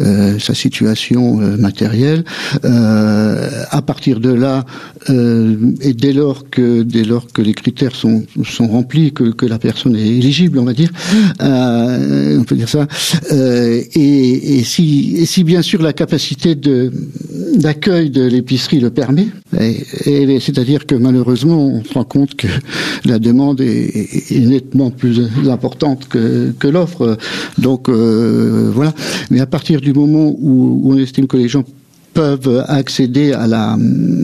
euh, 0.00 0.38
sa 0.38 0.54
situation 0.54 1.40
euh, 1.40 1.56
matérielle. 1.56 2.24
Euh, 2.64 3.64
à 3.70 3.82
partir 3.82 4.20
de 4.20 4.30
là, 4.30 4.64
euh, 5.10 5.56
et 5.80 5.92
dès 5.92 6.12
lors 6.12 6.48
que 6.50 6.82
dès 6.82 7.04
lors 7.04 7.26
que 7.32 7.42
les 7.42 7.54
critères 7.54 7.94
sont 7.94 8.24
sont 8.44 8.66
remplis, 8.66 9.12
que, 9.12 9.24
que 9.24 9.46
la 9.46 9.58
personne 9.58 9.96
est 9.96 10.06
éligible, 10.06 10.58
on 10.58 10.64
va 10.64 10.72
dire, 10.72 10.90
on 11.40 12.44
peut 12.44 12.56
dire 12.56 12.68
ça, 12.68 12.86
et, 13.30 14.58
et, 14.58 14.64
si 14.64 15.16
et 15.18 15.26
si 15.26 15.44
bien 15.44 15.62
sûr 15.62 15.82
la 15.82 15.92
capacité 15.92 16.54
de 16.54 16.92
d'accueil 17.54 18.10
de 18.10 18.22
l'épicerie 18.22 18.80
le 18.80 18.90
permet. 18.90 19.28
Et, 19.60 19.76
c'est-à-dire 20.04 20.86
que 20.86 20.94
malheureusement, 20.94 21.66
on 21.66 21.84
se 21.84 21.94
rend 21.94 22.04
compte 22.04 22.34
que 22.34 22.48
la 23.04 23.18
demande 23.18 23.60
est, 23.60 24.30
nettement 24.30 24.90
plus 24.90 25.20
importante 25.48 26.08
que, 26.08 26.52
l'offre. 26.66 27.16
Donc 27.58 27.88
euh, 27.88 28.70
voilà. 28.74 28.92
Mais 29.30 29.40
à 29.40 29.46
partir 29.46 29.80
du 29.80 29.92
moment 29.92 30.34
où 30.38 30.82
on 30.84 30.96
estime 30.98 31.26
que 31.26 31.36
les 31.36 31.48
gens 31.48 31.64
peuvent 32.16 32.64
accéder 32.66 33.34
à 33.34 33.46
la 33.46 33.76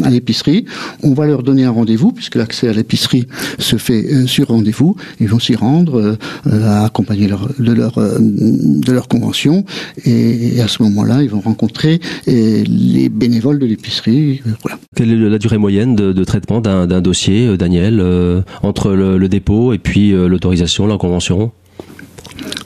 à 0.03 0.11
l'épicerie. 0.11 0.65
On 1.03 1.13
va 1.13 1.27
leur 1.27 1.43
donner 1.43 1.65
un 1.65 1.71
rendez-vous 1.71 2.11
puisque 2.11 2.37
l'accès 2.37 2.69
à 2.69 2.73
l'épicerie 2.73 3.27
se 3.59 3.77
fait 3.77 4.03
euh, 4.11 4.27
sur 4.27 4.49
rendez-vous. 4.49 4.97
Ils 5.21 5.29
vont 5.29 5.39
s'y 5.39 5.55
rendre, 5.55 6.01
euh, 6.01 6.19
euh 6.47 6.85
accompagner 6.85 7.29
leur, 7.29 7.51
de 7.59 7.73
leur 7.73 7.99
euh, 7.99 8.17
de 8.19 8.93
leur 8.93 9.09
convention 9.09 9.67
et, 10.07 10.61
à 10.63 10.69
ce 10.69 10.83
moment-là, 10.85 11.23
ils 11.23 11.29
vont 11.29 11.41
rencontrer 11.41 12.01
les 12.27 13.09
bénévoles 13.11 13.59
de 13.59 13.67
l'épicerie. 13.67 14.41
Voilà. 14.63 14.79
Quelle 14.97 15.11
est 15.11 15.29
la 15.29 15.39
durée 15.39 15.59
moyenne 15.59 15.95
de, 15.95 16.13
de 16.13 16.25
traitement 16.25 16.61
d'un 16.61 17.01
dossier, 17.01 17.57
Daniel, 17.57 18.03
entre 18.63 18.93
le, 18.93 19.19
le, 19.19 19.29
dépôt 19.29 19.73
et 19.73 19.79
puis 19.79 20.13
l'autorisation, 20.13 20.87
la 20.87 20.97
convention? 20.97 21.53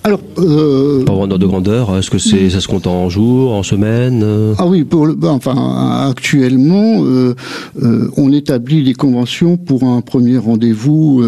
Alors, 0.06 0.20
euh, 0.38 1.04
pour 1.04 1.16
avoir 1.16 1.38
de 1.38 1.46
grandeur, 1.46 1.96
est-ce 1.99 2.11
que 2.11 2.18
c'est 2.18 2.49
ça 2.50 2.61
se 2.61 2.68
compte 2.68 2.87
en 2.87 3.08
jours, 3.08 3.52
en 3.52 3.64
semaines 3.64 4.23
euh? 4.23 4.54
Ah 4.56 4.66
oui, 4.66 4.85
pour 4.85 5.06
le, 5.06 5.14
ben, 5.14 5.30
enfin 5.30 6.06
actuellement, 6.08 7.02
euh, 7.04 7.35
euh, 7.82 8.08
on 8.16 8.32
établit 8.32 8.85
les 8.85 8.94
conventions 8.94 9.56
pour 9.56 9.82
un 9.82 10.00
premier 10.02 10.38
rendez-vous 10.38 11.25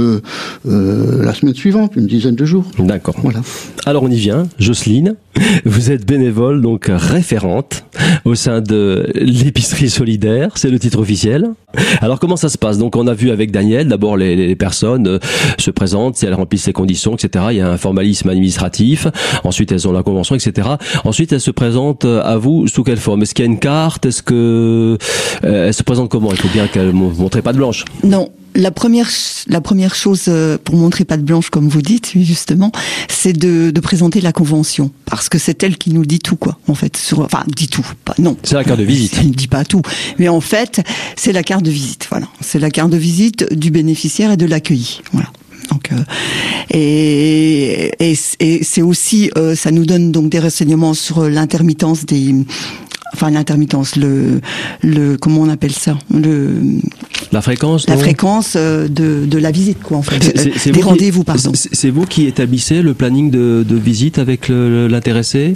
la 0.64 1.34
semaine 1.34 1.54
suivante, 1.54 1.96
une 1.96 2.06
dizaine 2.06 2.36
de 2.36 2.44
jours. 2.44 2.66
D'accord. 2.78 3.16
Voilà. 3.22 3.40
Alors 3.84 4.04
on 4.04 4.10
y 4.10 4.16
vient, 4.16 4.46
Jocelyne. 4.58 5.16
Vous 5.64 5.90
êtes 5.90 6.06
bénévole, 6.06 6.60
donc 6.60 6.86
référente 6.88 7.84
au 8.24 8.34
sein 8.34 8.60
de 8.60 9.08
l'épicerie 9.14 9.90
solidaire, 9.90 10.52
c'est 10.56 10.70
le 10.70 10.78
titre 10.78 10.98
officiel. 11.00 11.50
Alors 12.00 12.18
comment 12.18 12.36
ça 12.36 12.48
se 12.48 12.58
passe? 12.58 12.78
Donc 12.78 12.96
on 12.96 13.06
a 13.06 13.14
vu 13.14 13.30
avec 13.30 13.50
Daniel, 13.50 13.88
d'abord 13.88 14.16
les, 14.16 14.34
les, 14.34 14.56
personnes 14.56 15.20
se 15.58 15.70
présentent, 15.70 16.16
si 16.16 16.26
elles 16.26 16.34
remplissent 16.34 16.64
ces 16.64 16.72
conditions, 16.72 17.14
etc. 17.14 17.46
Il 17.50 17.56
y 17.58 17.60
a 17.60 17.70
un 17.70 17.76
formalisme 17.76 18.27
administratif. 18.28 19.06
Ensuite 19.44 19.72
elles 19.72 19.86
ont 19.88 19.92
la 19.92 20.02
convention, 20.02 20.34
etc. 20.34 20.68
Ensuite 21.04 21.32
elles 21.32 21.40
se 21.40 21.50
présentent 21.50 22.04
à 22.04 22.36
vous 22.36 22.66
sous 22.66 22.84
quelle 22.84 22.98
forme? 22.98 23.22
Est-ce 23.22 23.34
qu'il 23.34 23.44
y 23.44 23.48
a 23.48 23.50
une 23.50 23.58
carte? 23.58 24.06
Est-ce 24.06 24.22
que 24.22 24.98
euh, 25.44 25.66
elles 25.66 25.74
se 25.74 25.82
présentent 25.82 26.10
comment? 26.10 26.30
Il 26.32 26.38
faut 26.38 26.48
bien 26.48 26.66
qu'elles 26.66 26.92
montrent 26.92 27.40
pas 27.40 27.52
de 27.52 27.58
blanche. 27.58 27.84
Non, 28.04 28.30
la 28.54 28.70
première, 28.70 29.08
la 29.46 29.60
première 29.60 29.94
chose 29.94 30.24
euh, 30.28 30.58
pour 30.62 30.76
montrer 30.76 31.04
pas 31.04 31.16
de 31.16 31.22
blanche, 31.22 31.50
comme 31.50 31.68
vous 31.68 31.82
dites 31.82 32.12
justement, 32.16 32.72
c'est 33.08 33.32
de, 33.32 33.70
de, 33.70 33.80
présenter 33.80 34.20
la 34.20 34.32
convention, 34.32 34.90
parce 35.04 35.28
que 35.28 35.38
c'est 35.38 35.62
elle 35.62 35.78
qui 35.78 35.90
nous 35.90 36.04
dit 36.04 36.18
tout, 36.18 36.36
quoi. 36.36 36.58
En 36.66 36.74
fait, 36.74 36.96
sur, 36.96 37.20
enfin, 37.20 37.44
dit 37.46 37.68
tout, 37.68 37.86
pas 38.04 38.14
non. 38.18 38.36
C'est 38.42 38.54
la 38.54 38.64
carte 38.64 38.80
de 38.80 38.84
visite. 38.84 39.16
Elle 39.20 39.30
dit 39.30 39.48
pas 39.48 39.64
tout, 39.64 39.82
mais 40.18 40.28
en 40.28 40.40
fait, 40.40 40.82
c'est 41.16 41.32
la 41.32 41.42
carte 41.42 41.64
de 41.64 41.70
visite. 41.70 42.06
Voilà, 42.10 42.26
c'est 42.40 42.58
la 42.58 42.70
carte 42.70 42.90
de 42.90 42.96
visite 42.96 43.52
du 43.54 43.70
bénéficiaire 43.70 44.32
et 44.32 44.36
de 44.36 44.46
l'accueilli. 44.46 45.00
Voilà. 45.12 45.28
Donc, 45.70 45.90
euh, 45.92 45.96
et, 46.70 47.90
et, 48.00 48.16
et 48.40 48.64
c'est 48.64 48.82
aussi, 48.82 49.30
euh, 49.36 49.54
ça 49.54 49.70
nous 49.70 49.84
donne 49.84 50.12
donc 50.12 50.30
des 50.30 50.38
renseignements 50.40 50.94
sur 50.94 51.28
l'intermittence 51.28 52.04
des 52.06 52.34
enfin 53.14 53.30
l'intermittence, 53.30 53.96
le, 53.96 54.40
le, 54.82 55.16
comment 55.16 55.40
on 55.40 55.48
appelle 55.48 55.72
ça, 55.72 55.98
le, 56.14 56.60
la 57.32 57.40
fréquence, 57.40 57.88
la 57.88 57.96
fréquence 57.96 58.52
euh, 58.54 58.86
de, 58.86 59.24
de 59.24 59.38
la 59.38 59.50
visite, 59.50 59.78
quoi, 59.82 59.96
en 59.96 60.02
fait, 60.02 60.70
des 60.70 60.82
rendez-vous, 60.82 61.24
pardon. 61.24 61.52
C'est 61.54 61.88
vous 61.90 62.04
qui 62.04 62.26
établissez 62.26 62.82
le 62.82 62.92
planning 62.92 63.30
de, 63.30 63.64
de 63.66 63.76
visite 63.76 64.18
avec 64.18 64.48
l'intéressé? 64.48 65.54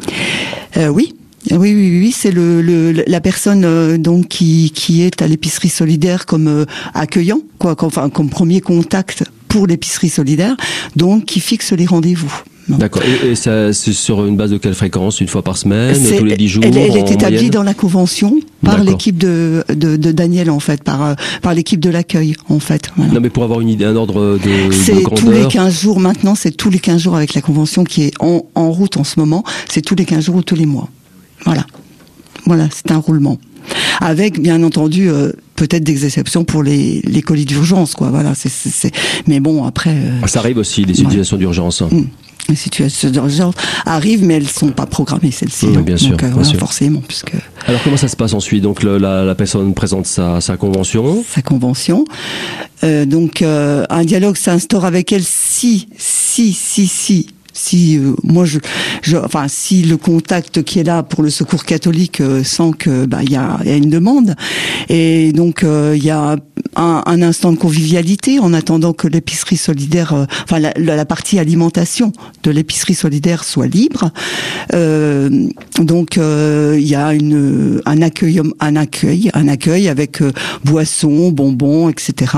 Euh, 0.79 0.89
Oui. 0.89 1.15
Oui, 1.51 1.75
oui, 1.75 1.99
oui, 2.01 2.15
c'est 2.17 2.31
le, 2.31 2.63
le, 2.63 2.93
la 3.05 3.21
personne 3.21 3.65
euh, 3.65 3.99
donc 3.99 4.29
qui, 4.29 4.71
qui 4.73 5.03
est 5.03 5.23
à 5.23 5.27
l'épicerie 5.27 5.69
solidaire 5.69 6.25
comme 6.25 6.47
euh, 6.47 6.65
accueillant, 6.95 7.41
quoi, 7.59 7.75
comme, 7.75 7.89
enfin 7.89 8.09
comme 8.11 8.31
premier 8.31 8.61
contact 8.61 9.25
pour 9.53 9.67
l'épicerie 9.67 10.09
solidaire, 10.09 10.57
donc 10.97 11.27
qui 11.27 11.39
fixe 11.41 11.73
les 11.73 11.85
rendez-vous. 11.85 12.33
D'accord. 12.69 13.03
Et, 13.25 13.35
ça, 13.35 13.73
c'est 13.73 13.93
sur 13.93 14.25
une 14.25 14.37
base 14.37 14.51
de 14.51 14.57
quelle 14.57 14.75
fréquence? 14.75 15.21
Une 15.21 15.29
fois 15.29 15.43
par 15.43 15.59
semaine 15.59 15.97
Tous 16.17 16.25
les 16.25 16.37
dix 16.37 16.49
jours 16.49 16.63
Elle, 16.65 16.79
elle 16.79 16.97
est 16.97 17.11
établie 17.11 17.51
dans 17.51 17.65
la 17.65 17.75
convention 17.75 18.39
par 18.65 18.83
l'équipe 18.83 19.19
de, 19.19 19.65
de, 19.69 19.97
de, 19.97 20.13
Daniel, 20.13 20.49
en 20.49 20.61
fait, 20.61 20.83
par, 20.83 21.05
euh, 21.05 21.15
par 21.43 21.55
l'équipe 21.55 21.81
de 21.81 21.91
l'accueil, 21.91 22.35
en 22.49 22.61
fait. 22.61 22.89
Voilà. 22.97 23.13
Non, 23.13 23.21
mais 23.21 23.31
pour 23.31 23.43
avoir 23.43 23.61
une 23.61 23.69
idée, 23.69 23.85
un 23.85 23.97
ordre 23.97 24.39
de. 24.39 24.73
C'est 24.73 25.03
tous 25.03 25.31
les 25.31 25.47
15 25.49 25.81
jours 25.83 26.01
maintenant, 26.01 26.35
c'est 26.35 26.53
tous 26.53 26.71
les 26.71 26.79
15 26.79 27.03
jours 27.03 27.17
avec 27.17 27.35
la 27.35 27.43
convention 27.43 27.85
qui 27.85 28.05
est 28.05 28.13
en, 28.21 28.47
en 28.55 28.71
route 28.71 28.97
en 28.97 29.05
ce 29.05 29.19
moment. 29.19 29.45
C'est 29.69 29.83
tous 29.83 29.97
les 29.97 30.05
15 30.05 30.25
jours 30.25 30.37
ou 30.37 30.43
tous 30.43 30.57
les 30.57 30.67
mois. 30.67 30.89
Voilà. 31.45 31.67
Voilà, 32.47 32.69
c'est 32.73 32.91
un 32.91 32.99
roulement. 32.99 33.39
Avec, 34.01 34.41
bien 34.41 34.63
entendu, 34.63 35.09
euh, 35.09 35.33
peut-être 35.63 35.85
des 35.85 36.07
exceptions 36.07 36.43
pour 36.43 36.65
les, 36.65 37.01
les 37.05 37.23
colis 37.23 37.45
d'urgence, 37.45 37.95
quoi. 37.95 38.11
Voilà, 38.11 38.33
c'est, 38.35 38.91
mais 39.29 39.39
bon, 39.39 39.65
après. 39.65 39.91
Euh, 39.91 40.27
ça 40.27 40.41
arrive 40.41 40.59
aussi, 40.59 40.85
des 40.85 40.95
situations 40.95 41.37
d'urgence. 41.37 41.83
Mmh 41.83 42.03
les 42.49 42.57
situations 42.57 43.09
d'urgence 43.09 43.55
arrivent, 43.87 44.25
mais 44.25 44.35
elles 44.35 44.49
sont 44.49 44.73
pas 44.73 44.85
programmées 44.85 45.31
celles-ci. 45.31 45.69
Bien, 45.69 45.97
sûr, 45.97 46.17
Donc, 46.17 46.25
euh, 46.25 46.59
forcément, 46.59 47.01
puisque. 47.07 47.35
Alors 47.69 47.81
comment 47.85 47.97
ça 47.97 48.09
se 48.09 48.17
passe 48.17 48.35
ensuite? 48.35 48.65
Donc 48.65 48.83
le, 48.83 48.99
la, 48.99 49.23
la, 49.23 49.37
personne 49.37 49.73
présente 49.75 50.07
sa, 50.07 50.41
sa 50.41 50.57
convention. 50.57 51.25
Sa 51.33 51.41
convention. 51.41 52.05
Euh, 52.83 53.07
donc 53.07 53.43
un 53.43 54.05
dialogue 54.05 54.37
s'instaure 54.37 54.85
avec 54.85 55.13
elle 55.13 55.23
si, 55.23 55.87
si, 55.97 56.53
si, 56.53 56.89
si 56.89 57.29
si 57.53 57.99
euh, 57.99 58.15
moi 58.23 58.45
je, 58.45 58.59
je, 59.03 59.17
enfin 59.17 59.47
si 59.49 59.83
le 59.83 59.97
contact 59.97 60.63
qui 60.63 60.79
est 60.79 60.85
là 60.85 61.03
pour 61.03 61.23
le 61.23 61.31
secours 61.31 61.65
catholique 61.65 62.21
euh, 62.21 62.43
sent 62.43 62.71
que 62.79 63.07
bah 63.07 63.19
il 63.23 63.31
y 63.31 63.37
a, 63.37 63.59
y 63.65 63.71
a, 63.71 63.77
une 63.77 63.91
demande 63.91 64.35
et 64.89 65.33
donc 65.33 65.63
euh, 65.63 65.95
il 65.97 66.05
y 66.05 66.11
a 66.11 66.37
un, 66.77 67.03
un, 67.07 67.23
instant 67.23 67.53
de 67.53 67.59
convivialité 67.59 68.39
en 68.39 68.55
attendant 68.55 68.93
que 68.93 69.07
l'épicerie 69.07 69.57
solidaire, 69.57 70.27
enfin 70.45 70.59
la, 70.59 70.73
la, 70.77 71.05
partie 71.05 71.39
alimentation 71.39 72.13
de 72.43 72.51
l'épicerie 72.51 72.95
solidaire 72.95 73.45
soit 73.45 73.67
libre. 73.67 74.11
donc 75.79 76.17
il 76.17 76.89
y 76.89 76.95
a 76.95 77.13
une, 77.13 77.83
un 77.85 78.03
accueil, 78.03 78.41
un 78.61 78.77
accueil, 78.77 79.31
un 79.35 79.49
accueil 79.49 79.89
avec 79.89 80.23
boissons, 80.65 81.31
bonbons, 81.31 81.91
etc. 81.91 82.33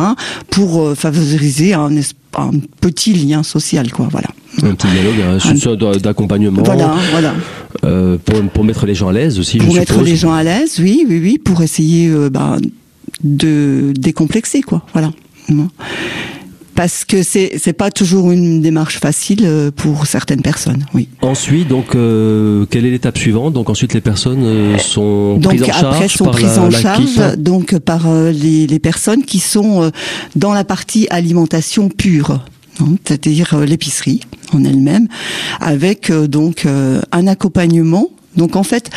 pour 0.51 0.97
favoriser 0.97 1.75
un, 1.75 1.91
un 2.37 2.51
petit 2.81 3.13
lien 3.13 3.43
social, 3.43 3.91
quoi. 3.93 4.09
Voilà. 4.11 4.29
Un 4.63 4.75
petit 4.75 4.87
dialogue, 4.89 5.77
un 5.91 5.97
d'accompagnement. 5.99 6.63
Voilà, 6.63 6.95
voilà. 7.11 7.35
Euh, 7.85 8.19
pour, 8.25 8.41
pour, 8.51 8.65
mettre 8.65 8.87
les 8.87 8.95
gens 8.95 9.09
à 9.09 9.13
l'aise 9.13 9.39
aussi. 9.39 9.59
Pour 9.59 9.73
je 9.73 9.81
mettre 9.81 9.93
suppose. 9.95 10.09
les 10.09 10.17
gens 10.17 10.33
à 10.33 10.43
l'aise, 10.43 10.79
oui, 10.79 11.05
oui, 11.09 11.21
oui, 11.23 11.39
pour 11.39 11.63
essayer 11.63 12.09
euh, 12.09 12.31
bah, 12.31 12.57
de 13.23 13.93
décomplexer, 13.97 14.63
quoi. 14.63 14.83
Voilà. 14.93 15.11
Parce 16.75 17.05
que 17.05 17.23
c'est 17.23 17.53
c'est 17.59 17.73
pas 17.73 17.91
toujours 17.91 18.33
une 18.33 18.61
démarche 18.61 18.99
facile 18.99 19.43
euh, 19.45 19.71
pour 19.71 20.07
certaines 20.07 20.43
personnes, 20.43 20.87
oui. 20.95 21.09
Ensuite, 21.23 21.69
donc, 21.69 21.95
euh, 21.95 22.67
quelle 22.69 22.85
est 22.85 22.91
l'étape 22.91 23.17
suivante? 23.19 23.53
Donc 23.53 23.71
ensuite, 23.71 23.95
les 23.95 24.01
personnes 24.01 24.43
euh, 24.45 24.79
sont 24.79 25.37
donc, 25.37 25.57
prises 25.57 25.63
en 25.63 25.67
charge 25.67 25.95
après 25.95 26.09
sont 26.09 26.25
par 26.25 26.35
prises 26.35 26.57
la, 26.57 26.63
en 26.63 26.69
la 26.71 26.81
charge 26.81 27.37
donc 27.39 27.79
par 27.79 28.09
euh, 28.09 28.31
les, 28.31 28.67
les 28.67 28.79
personnes 28.79 29.23
qui 29.23 29.39
sont 29.39 29.83
euh, 29.83 29.91
dans 30.37 30.53
la 30.53 30.65
partie 30.65 31.07
alimentation 31.11 31.89
pure 31.89 32.41
c'est-à-dire 33.05 33.55
euh, 33.55 33.65
l'épicerie 33.65 34.21
en 34.53 34.65
elle-même, 34.65 35.09
avec 35.61 36.11
euh, 36.11 36.27
donc 36.27 36.67
euh, 36.67 37.01
un 37.13 37.27
accompagnement. 37.27 38.11
Donc 38.37 38.57
en 38.57 38.63
fait, 38.63 38.91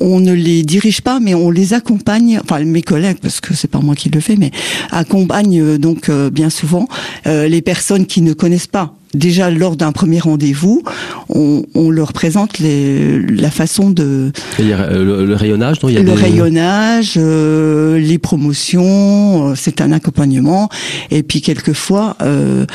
on 0.00 0.20
ne 0.20 0.32
les 0.32 0.62
dirige 0.62 1.00
pas, 1.00 1.20
mais 1.20 1.34
on 1.34 1.50
les 1.50 1.74
accompagne. 1.74 2.40
Enfin, 2.42 2.64
mes 2.64 2.82
collègues, 2.82 3.18
parce 3.20 3.40
que 3.40 3.54
c'est 3.54 3.68
pas 3.68 3.80
moi 3.80 3.94
qui 3.94 4.08
le 4.08 4.20
fais, 4.20 4.36
mais 4.36 4.50
accompagnent 4.90 5.78
donc 5.78 6.10
bien 6.10 6.50
souvent 6.50 6.88
les 7.24 7.62
personnes 7.62 8.06
qui 8.06 8.22
ne 8.22 8.32
connaissent 8.32 8.66
pas 8.66 8.94
déjà 9.16 9.50
lors 9.50 9.76
d'un 9.76 9.92
premier 9.92 10.20
rendez-vous, 10.20 10.82
on, 11.28 11.64
on, 11.74 11.90
leur 11.90 12.12
présente 12.12 12.58
les, 12.58 13.20
la 13.20 13.50
façon 13.50 13.90
de 13.90 14.30
il 14.58 14.68
y 14.68 14.72
a 14.72 14.90
le, 14.90 15.24
le 15.24 15.34
rayonnage, 15.34 15.82
non 15.82 15.88
il 15.88 15.94
y 15.94 15.98
a 15.98 16.02
le 16.02 16.06
des... 16.06 16.14
rayonnage, 16.14 17.14
euh, 17.16 17.98
les 17.98 18.18
promotions, 18.18 19.50
euh, 19.50 19.54
c'est 19.56 19.80
un 19.80 19.92
accompagnement. 19.92 20.68
Et 21.10 21.22
puis 21.22 21.40
quelquefois, 21.40 22.16
euh, 22.22 22.66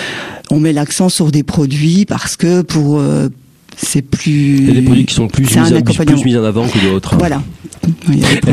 on 0.50 0.60
met 0.60 0.74
l'accent 0.74 1.10
sur 1.10 1.32
des 1.32 1.44
produits 1.44 2.06
parce 2.06 2.36
que 2.36 2.62
pour 2.62 3.00
euh, 3.00 3.30
c'est 3.78 4.02
plus. 4.02 4.58
Il 4.58 4.68
y 4.68 4.72
a 4.72 4.74
des 4.74 4.82
produits 4.82 5.06
qui 5.06 5.14
sont 5.14 5.28
plus, 5.28 5.44
mis, 5.44 5.82
plus 5.84 6.26
mis 6.26 6.38
en 6.38 6.44
avant 6.44 6.68
que 6.68 6.80
d'autres. 6.80 7.16
Voilà. 7.18 7.42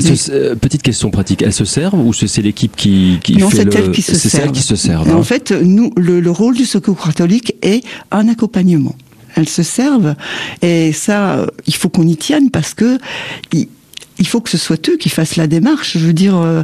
Se, 0.00 0.30
euh, 0.30 0.54
petite 0.54 0.82
question 0.82 1.10
pratique, 1.10 1.42
elles 1.42 1.52
se 1.52 1.64
servent 1.64 2.00
ou 2.00 2.12
c'est 2.12 2.40
l'équipe 2.40 2.74
qui, 2.74 3.18
qui 3.22 3.36
non, 3.36 3.50
fait 3.50 3.64
le... 3.64 3.76
elle 3.76 3.90
qui 3.90 4.02
se 4.02 4.14
C'est 4.14 4.28
servent. 4.28 4.52
qui 4.52 4.62
se 4.62 4.76
servent. 4.76 5.14
En 5.14 5.22
fait, 5.22 5.52
nous, 5.52 5.92
le, 5.96 6.20
le 6.20 6.30
rôle 6.30 6.54
du 6.56 6.64
secours 6.64 6.98
catholique 6.98 7.54
est 7.62 7.84
un 8.10 8.28
accompagnement. 8.28 8.94
Elles 9.34 9.48
se 9.48 9.62
servent 9.62 10.14
et 10.62 10.92
ça, 10.92 11.46
il 11.66 11.74
faut 11.74 11.88
qu'on 11.88 12.06
y 12.06 12.16
tienne 12.16 12.50
parce 12.50 12.74
que 12.74 12.98
il, 13.52 14.26
faut 14.26 14.40
que 14.40 14.50
ce 14.50 14.58
soit 14.58 14.88
eux 14.88 14.96
qui 14.96 15.10
fassent 15.10 15.36
la 15.36 15.46
démarche. 15.46 15.98
Je 15.98 16.06
veux 16.06 16.14
dire. 16.14 16.36
Euh, 16.36 16.62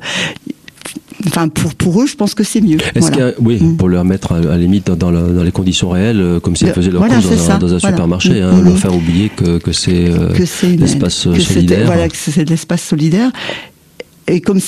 Enfin, 1.26 1.48
pour, 1.48 1.74
pour 1.74 2.02
eux, 2.02 2.06
je 2.06 2.16
pense 2.16 2.34
que 2.34 2.44
c'est 2.44 2.60
mieux. 2.60 2.76
Est-ce 2.94 2.98
voilà. 2.98 3.16
qu'il 3.16 3.24
y 3.24 3.28
a, 3.28 3.32
oui, 3.40 3.62
mmh. 3.62 3.76
pour 3.76 3.88
leur 3.88 4.04
mettre 4.04 4.32
à, 4.32 4.40
la 4.40 4.58
limite 4.58 4.86
dans, 4.86 4.96
dans, 4.96 5.10
la, 5.10 5.22
dans 5.22 5.42
les 5.42 5.52
conditions 5.52 5.90
réelles, 5.90 6.20
euh, 6.20 6.40
comme 6.40 6.54
si 6.54 6.66
elles 6.66 6.74
faisaient 6.74 6.90
leur 6.90 7.00
voilà, 7.00 7.20
course 7.20 7.46
dans, 7.46 7.54
un 7.54 7.58
voilà. 7.58 7.78
supermarché, 7.78 8.42
hein, 8.42 8.52
mmh. 8.52 8.64
leur 8.64 8.78
faire 8.78 8.94
oublier 8.94 9.30
que, 9.30 9.58
que 9.58 9.72
c'est 9.72 10.10
euh, 10.10 10.28
l'espace 10.76 11.14
solidaire. 11.14 11.86
Voilà, 11.86 12.08
que 12.08 12.16
c'est 12.16 12.48
l'espace 12.48 12.82
solidaire. 12.82 13.30
Et 14.26 14.40
comme 14.40 14.58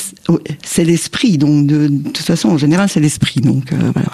c'est 0.63 0.85
l'esprit, 0.85 1.39
donc 1.39 1.67
de, 1.67 1.87
de, 1.87 2.03
toute 2.09 2.19
façon, 2.19 2.51
en 2.51 2.59
général, 2.59 2.89
c'est 2.91 3.01
l'esprit. 3.01 3.41
Donc 3.41 3.73
euh, 3.73 3.77
voilà. 3.95 4.09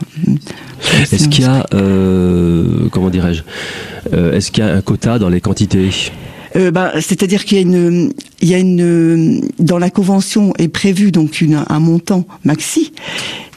Est-ce 1.10 1.28
qu'il 1.28 1.44
y 1.44 1.46
a, 1.46 1.66
euh, 1.74 2.88
comment 2.90 3.10
dirais-je, 3.10 3.42
euh, 4.12 4.36
est-ce 4.36 4.52
qu'il 4.52 4.62
y 4.64 4.66
a 4.66 4.72
un 4.72 4.80
quota 4.82 5.18
dans 5.18 5.28
les 5.28 5.40
quantités? 5.40 5.90
Euh, 6.56 6.70
bah, 6.70 6.92
c'est-à-dire 7.00 7.44
qu'il 7.44 7.58
y 7.58 7.60
a 7.60 7.62
une, 7.62 8.12
il 8.40 8.48
y 8.48 8.54
a 8.54 8.58
une, 8.58 9.42
dans 9.58 9.78
la 9.78 9.90
convention 9.90 10.52
est 10.58 10.68
prévu 10.68 11.12
donc 11.12 11.40
une, 11.40 11.64
un 11.68 11.80
montant 11.80 12.26
maxi. 12.44 12.92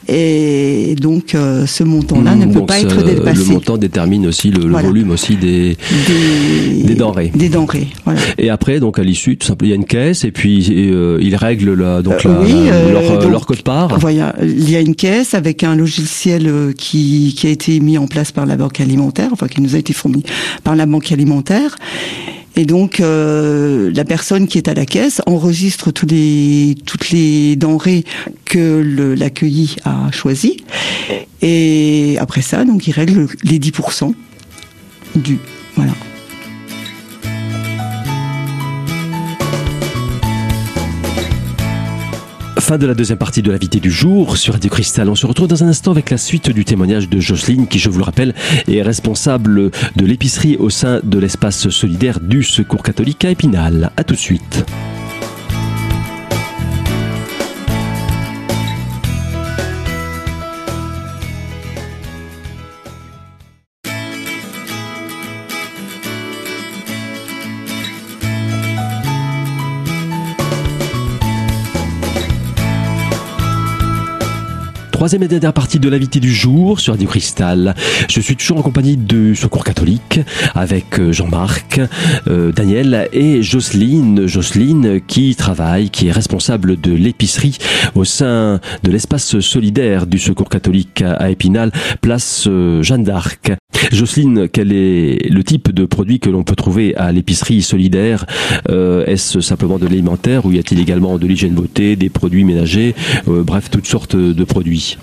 Et 0.07 0.93
donc 1.01 1.33
euh, 1.33 1.65
ce 1.65 1.83
montant-là 1.83 2.35
mmh, 2.35 2.39
ne 2.45 2.53
peut 2.53 2.63
pas 2.67 2.79
être 2.79 3.03
dépassé. 3.03 3.39
Le 3.39 3.45
montant 3.45 3.75
détermine 3.75 4.27
aussi 4.27 4.51
le, 4.51 4.61
voilà. 4.61 4.83
le 4.83 4.87
volume 4.87 5.09
aussi 5.09 5.35
des, 5.35 5.77
des, 6.05 6.83
des 6.83 6.93
denrées. 6.93 7.31
Des 7.33 7.49
denrées. 7.49 7.87
Voilà. 8.05 8.19
Et 8.37 8.51
après, 8.51 8.79
donc 8.79 8.99
à 8.99 9.03
l'issue, 9.03 9.35
tout 9.35 9.47
simplement, 9.47 9.69
il 9.69 9.71
y 9.71 9.73
a 9.73 9.77
une 9.77 9.85
caisse 9.85 10.23
et 10.23 10.29
puis 10.29 10.67
euh, 10.69 11.17
ils 11.23 11.35
règlent 11.35 11.73
la, 11.73 12.03
donc 12.03 12.23
la, 12.23 12.39
oui, 12.39 12.53
la, 12.69 12.91
leur, 12.91 13.19
donc, 13.19 13.31
leur 13.31 13.47
code 13.47 13.63
part. 13.63 13.97
Voilà, 13.97 14.35
il 14.43 14.69
y 14.69 14.75
a 14.75 14.79
une 14.79 14.93
caisse 14.93 15.33
avec 15.33 15.63
un 15.63 15.75
logiciel 15.75 16.47
euh, 16.49 16.71
qui, 16.71 17.33
qui 17.35 17.47
a 17.47 17.49
été 17.49 17.79
mis 17.79 17.97
en 17.97 18.05
place 18.05 18.31
par 18.31 18.45
la 18.45 18.57
banque 18.57 18.79
alimentaire, 18.81 19.29
enfin 19.31 19.47
qui 19.47 19.59
nous 19.59 19.73
a 19.73 19.79
été 19.79 19.91
fourni 19.93 20.21
par 20.63 20.75
la 20.75 20.85
banque 20.85 21.11
alimentaire. 21.11 21.77
Et 22.57 22.65
donc, 22.65 22.99
euh, 22.99 23.91
la 23.93 24.05
personne 24.05 24.47
qui 24.47 24.57
est 24.57 24.67
à 24.67 24.73
la 24.73 24.85
caisse 24.85 25.21
enregistre 25.25 25.91
toutes 25.91 26.11
les 26.11 27.55
denrées 27.57 28.05
que 28.45 29.15
l'accueilli 29.17 29.75
a 29.83 30.11
choisies. 30.11 30.63
Et 31.41 32.15
après 32.19 32.41
ça, 32.41 32.63
donc, 32.63 32.87
il 32.87 32.91
règle 32.91 33.27
les 33.43 33.59
10% 33.59 34.13
du. 35.15 35.37
Voilà. 35.75 35.91
Fin 42.65 42.79
de 42.79 42.87
la 42.87 42.95
deuxième 42.95 43.19
partie 43.19 43.43
de 43.43 43.51
l'invité 43.51 43.79
du 43.79 43.91
jour 43.91 44.37
sur 44.37 44.55
Radio 44.55 44.71
Cristal. 44.71 45.07
On 45.07 45.13
se 45.13 45.27
retrouve 45.27 45.47
dans 45.47 45.63
un 45.63 45.67
instant 45.67 45.91
avec 45.91 46.09
la 46.09 46.17
suite 46.17 46.49
du 46.49 46.65
témoignage 46.65 47.07
de 47.07 47.19
Jocelyne, 47.19 47.67
qui, 47.67 47.77
je 47.77 47.91
vous 47.91 47.99
le 47.99 48.03
rappelle, 48.03 48.33
est 48.67 48.81
responsable 48.81 49.69
de 49.95 50.05
l'épicerie 50.07 50.57
au 50.57 50.71
sein 50.71 50.99
de 51.03 51.19
l'espace 51.19 51.69
solidaire 51.69 52.19
du 52.19 52.41
Secours 52.41 52.81
catholique 52.81 53.23
à 53.23 53.29
Épinal. 53.29 53.91
À 53.97 54.03
tout 54.03 54.15
de 54.15 54.19
suite. 54.19 54.65
Troisième 75.05 75.21
et 75.21 75.27
dernière 75.27 75.53
partie 75.53 75.77
de 75.77 75.87
l'invité 75.87 76.19
du 76.19 76.33
jour 76.33 76.79
sur 76.79 76.93
Radio 76.93 77.07
Cristal. 77.07 77.75
Je 78.09 78.19
suis 78.19 78.35
toujours 78.35 78.57
en 78.57 78.63
compagnie 78.63 78.97
du 78.97 79.35
Secours 79.35 79.63
catholique 79.63 80.19
avec 80.55 80.99
Jean-Marc, 81.11 81.79
euh, 82.27 82.51
Daniel 82.51 83.07
et 83.13 83.43
Jocelyne. 83.43 84.25
Jocelyne 84.25 84.99
qui 85.05 85.35
travaille, 85.35 85.91
qui 85.91 86.07
est 86.07 86.11
responsable 86.11 86.81
de 86.81 86.91
l'épicerie 86.91 87.59
au 87.93 88.03
sein 88.03 88.59
de 88.81 88.89
l'espace 88.89 89.39
solidaire 89.41 90.07
du 90.07 90.17
Secours 90.17 90.49
catholique 90.49 91.03
à 91.03 91.29
Épinal, 91.29 91.71
place 92.01 92.45
euh, 92.47 92.81
Jeanne 92.81 93.03
d'Arc. 93.03 93.51
Jocelyne, 93.91 94.47
quel 94.51 94.71
est 94.71 95.29
le 95.29 95.43
type 95.43 95.71
de 95.71 95.85
produit 95.85 96.19
que 96.19 96.29
l'on 96.29 96.43
peut 96.43 96.55
trouver 96.55 96.95
à 96.95 97.11
l'épicerie 97.11 97.61
solidaire? 97.61 98.25
Euh, 98.69 99.05
Est-ce 99.05 99.41
simplement 99.41 99.77
de 99.77 99.85
l'alimentaire 99.85 100.45
ou 100.45 100.51
y 100.51 100.59
a-t-il 100.59 100.79
également 100.79 101.17
de 101.17 101.27
l'hygiène 101.27 101.53
beauté, 101.53 101.95
des 101.95 102.09
produits 102.09 102.43
ménagers, 102.43 102.95
euh, 103.27 103.43
bref, 103.43 103.69
toutes 103.69 103.87
sortes 103.87 104.15
de 104.15 104.43
produits 104.43 104.94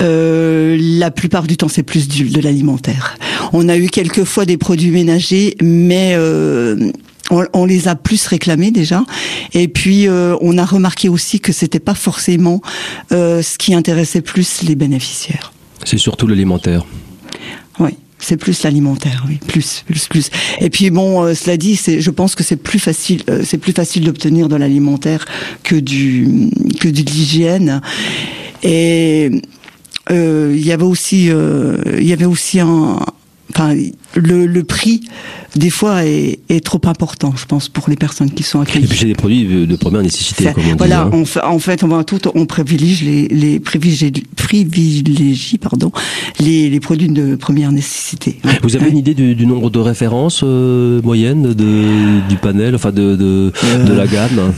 euh, 0.00 0.76
la 0.80 1.10
plupart 1.10 1.46
du 1.46 1.56
temps, 1.56 1.68
c'est 1.68 1.82
plus 1.82 2.08
du, 2.08 2.24
de 2.24 2.40
l'alimentaire. 2.40 3.16
On 3.52 3.68
a 3.68 3.76
eu 3.76 3.88
quelques 3.88 4.24
fois 4.24 4.44
des 4.44 4.56
produits 4.56 4.90
ménagers, 4.90 5.56
mais 5.62 6.14
euh, 6.16 6.90
on, 7.30 7.46
on, 7.52 7.64
les 7.64 7.88
a 7.88 7.94
plus 7.94 8.26
réclamés 8.26 8.70
déjà. 8.70 9.04
Et 9.52 9.68
puis, 9.68 10.08
euh, 10.08 10.36
on 10.40 10.58
a 10.58 10.64
remarqué 10.64 11.08
aussi 11.08 11.40
que 11.40 11.52
c'était 11.52 11.80
pas 11.80 11.94
forcément 11.94 12.60
ce 13.10 13.58
qui 13.58 13.74
intéressait 13.74 14.20
plus 14.20 14.62
les 14.62 14.74
bénéficiaires. 14.74 15.52
C'est 15.84 15.98
surtout 15.98 16.26
l'alimentaire. 16.26 16.84
Oui. 17.78 17.90
C'est 18.24 18.38
plus 18.38 18.62
l'alimentaire, 18.62 19.22
oui, 19.28 19.38
plus, 19.46 19.84
plus, 19.86 20.08
plus. 20.08 20.30
Et 20.62 20.70
puis 20.70 20.88
bon, 20.88 21.22
euh, 21.22 21.34
cela 21.34 21.58
dit, 21.58 21.76
c'est, 21.76 22.00
je 22.00 22.10
pense 22.10 22.34
que 22.34 22.42
c'est 22.42 22.56
plus 22.56 22.78
facile, 22.78 23.22
euh, 23.28 23.42
c'est 23.44 23.58
plus 23.58 23.72
facile 23.72 24.04
d'obtenir 24.04 24.48
de 24.48 24.56
l'alimentaire 24.56 25.26
que 25.62 25.76
du 25.76 26.48
que 26.80 26.88
de 26.88 27.02
l'hygiène. 27.02 27.82
Et 28.64 29.30
euh, 30.10 30.52
il 30.56 30.66
y 30.66 30.72
avait 30.72 30.84
aussi, 30.84 31.26
il 31.26 32.06
y 32.06 32.12
avait 32.12 32.24
aussi 32.24 32.60
un, 32.60 32.98
enfin, 33.54 33.74
le, 34.14 34.46
le, 34.46 34.64
prix 34.64 35.02
des 35.56 35.70
fois 35.70 36.04
est, 36.04 36.40
est, 36.48 36.64
trop 36.64 36.80
important, 36.84 37.32
je 37.36 37.46
pense, 37.46 37.68
pour 37.68 37.88
les 37.88 37.96
personnes 37.96 38.30
qui 38.30 38.42
sont 38.42 38.60
accueillies. 38.60 38.84
Et 38.84 38.88
puis 38.88 38.98
c'est 38.98 39.06
des 39.06 39.14
produits 39.14 39.66
de 39.66 39.76
première 39.76 40.02
nécessité, 40.02 40.52
comme 40.52 40.64
on 40.72 40.76
voilà, 40.76 41.08
dit. 41.10 41.38
Hein. 41.38 41.40
en 41.44 41.58
fait, 41.58 41.84
on 41.84 41.88
va 41.88 42.04
tout, 42.04 42.20
on 42.34 42.46
privilégie 42.46 43.04
les, 43.04 43.28
les 43.28 43.60
privilégie, 43.60 44.12
privilégie, 44.36 45.58
pardon, 45.58 45.92
les, 46.40 46.68
les, 46.70 46.80
produits 46.80 47.08
de 47.08 47.36
première 47.36 47.72
nécessité. 47.72 48.38
Vous 48.62 48.76
avez 48.76 48.90
une 48.90 48.98
idée 48.98 49.14
du, 49.14 49.34
du 49.34 49.46
nombre 49.46 49.70
de 49.70 49.78
références 49.78 50.42
euh, 50.42 51.00
moyennes 51.02 51.54
de, 51.54 52.28
du 52.28 52.36
panel, 52.36 52.74
enfin 52.74 52.90
de, 52.90 53.16
de, 53.16 53.52
euh, 53.64 53.84
de 53.84 53.92
la 53.92 54.06
gamme? 54.06 54.38
euh, 54.38 54.50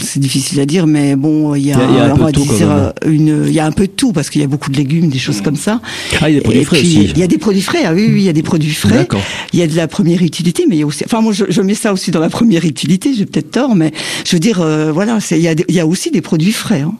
c'est 0.00 0.20
difficile 0.20 0.60
à 0.60 0.66
dire, 0.66 0.86
mais 0.86 1.16
bon, 1.16 1.54
il 1.54 1.66
y 1.66 1.72
a, 1.72 1.78
un 1.78 2.14
peu 2.14 2.22
on 2.22 2.24
va 2.24 2.32
tout, 2.32 2.44
dire 2.44 2.92
une, 3.06 3.44
il 3.46 3.52
y 3.52 3.60
a 3.60 3.66
un 3.66 3.72
peu 3.72 3.86
de 3.86 3.92
tout 3.92 4.12
parce 4.12 4.30
qu'il 4.30 4.40
y 4.40 4.44
a 4.44 4.46
beaucoup 4.46 4.70
de 4.70 4.76
légumes, 4.76 5.08
des 5.08 5.18
choses 5.18 5.40
comme 5.40 5.56
ça. 5.56 5.80
Ah, 6.20 6.28
il 6.30 6.36
y 6.36 6.38
a 6.38 6.40
des 6.40 6.42
produits 6.42 6.60
Et 6.60 6.64
frais 6.64 6.78
puis, 6.78 6.98
aussi. 6.98 7.12
Il 7.14 7.18
y 7.18 7.22
a 7.22 7.26
des 7.26 7.38
produits 7.38 7.62
frais. 7.62 7.82
Ah 7.84 7.92
oui, 7.94 8.06
oui, 8.08 8.20
il 8.20 8.24
y 8.24 8.28
a 8.28 8.32
des 8.32 8.42
produits 8.42 8.74
frais. 8.74 9.06
Il 9.52 9.58
y 9.58 9.62
a 9.62 9.66
de 9.66 9.76
la 9.76 9.88
première 9.88 10.22
utilité, 10.22 10.64
mais 10.68 10.76
il 10.76 10.80
y 10.80 10.82
a 10.82 10.86
aussi, 10.86 11.04
enfin 11.04 11.20
moi 11.20 11.32
je, 11.32 11.44
je 11.48 11.62
mets 11.62 11.74
ça 11.74 11.92
aussi 11.92 12.10
dans 12.10 12.20
la 12.20 12.30
première 12.30 12.64
utilité. 12.64 13.14
J'ai 13.14 13.26
peut-être 13.26 13.50
tort, 13.50 13.74
mais 13.74 13.92
je 14.26 14.36
veux 14.36 14.40
dire, 14.40 14.60
euh, 14.60 14.92
voilà, 14.92 15.18
il 15.30 15.38
y 15.38 15.48
a, 15.48 15.54
y 15.68 15.82
aussi 15.82 16.10
des 16.10 16.20
produits 16.20 16.52
frais. 16.52 16.80
hein. 16.82 16.94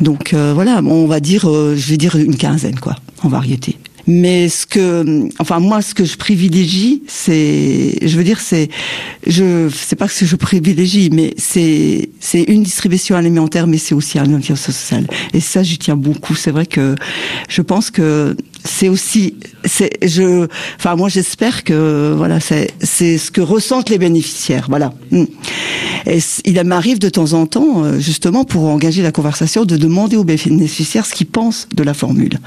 Donc 0.00 0.34
euh, 0.34 0.52
voilà, 0.54 0.80
on 0.84 1.06
va 1.06 1.20
dire, 1.20 1.48
euh, 1.50 1.74
je 1.76 1.88
vais 1.90 1.96
dire 1.96 2.16
une 2.16 2.36
quinzaine 2.36 2.78
quoi, 2.78 2.96
en 3.22 3.28
variété. 3.28 3.76
Mais 4.06 4.48
ce 4.48 4.66
que, 4.66 5.28
enfin 5.38 5.58
moi, 5.58 5.82
ce 5.82 5.94
que 5.94 6.04
je 6.04 6.16
privilégie, 6.16 7.02
c'est, 7.08 7.98
je 8.02 8.16
veux 8.16 8.24
dire, 8.24 8.40
c'est, 8.40 8.68
je, 9.26 9.68
c'est 9.68 9.96
pas 9.96 10.08
ce 10.08 10.20
que 10.20 10.26
je 10.26 10.36
privilégie, 10.36 11.10
mais 11.12 11.34
c'est, 11.36 12.10
c'est 12.20 12.42
une 12.42 12.62
distribution 12.62 13.16
alimentaire, 13.16 13.66
mais 13.66 13.78
c'est 13.78 13.94
aussi 13.94 14.18
un 14.18 14.26
social. 14.54 15.06
Et 15.32 15.40
ça, 15.40 15.62
j'y 15.62 15.78
tiens 15.78 15.96
beaucoup. 15.96 16.34
C'est 16.34 16.50
vrai 16.50 16.66
que 16.66 16.94
je 17.48 17.62
pense 17.62 17.90
que 17.90 18.36
c'est 18.64 18.88
aussi, 18.88 19.34
c'est, 19.64 19.90
je, 20.06 20.46
enfin 20.78 20.96
moi, 20.96 21.08
j'espère 21.08 21.64
que 21.64 22.14
voilà, 22.16 22.40
c'est, 22.40 22.70
c'est 22.80 23.18
ce 23.18 23.30
que 23.30 23.40
ressentent 23.40 23.90
les 23.90 23.98
bénéficiaires. 23.98 24.66
Voilà. 24.68 24.92
Mm. 25.10 25.24
Et 26.06 26.18
il 26.44 26.62
m'arrive 26.64 26.98
de 26.98 27.08
temps 27.08 27.32
en 27.32 27.46
temps, 27.46 27.84
euh, 27.84 27.98
justement, 27.98 28.44
pour 28.44 28.64
engager 28.64 29.02
la 29.02 29.12
conversation, 29.12 29.64
de 29.64 29.76
demander 29.76 30.16
aux 30.16 30.24
bénéficiaires 30.24 31.06
ce 31.06 31.14
qu'ils 31.14 31.26
pensent 31.26 31.68
de 31.74 31.82
la 31.82 31.94
formule. 31.94 32.38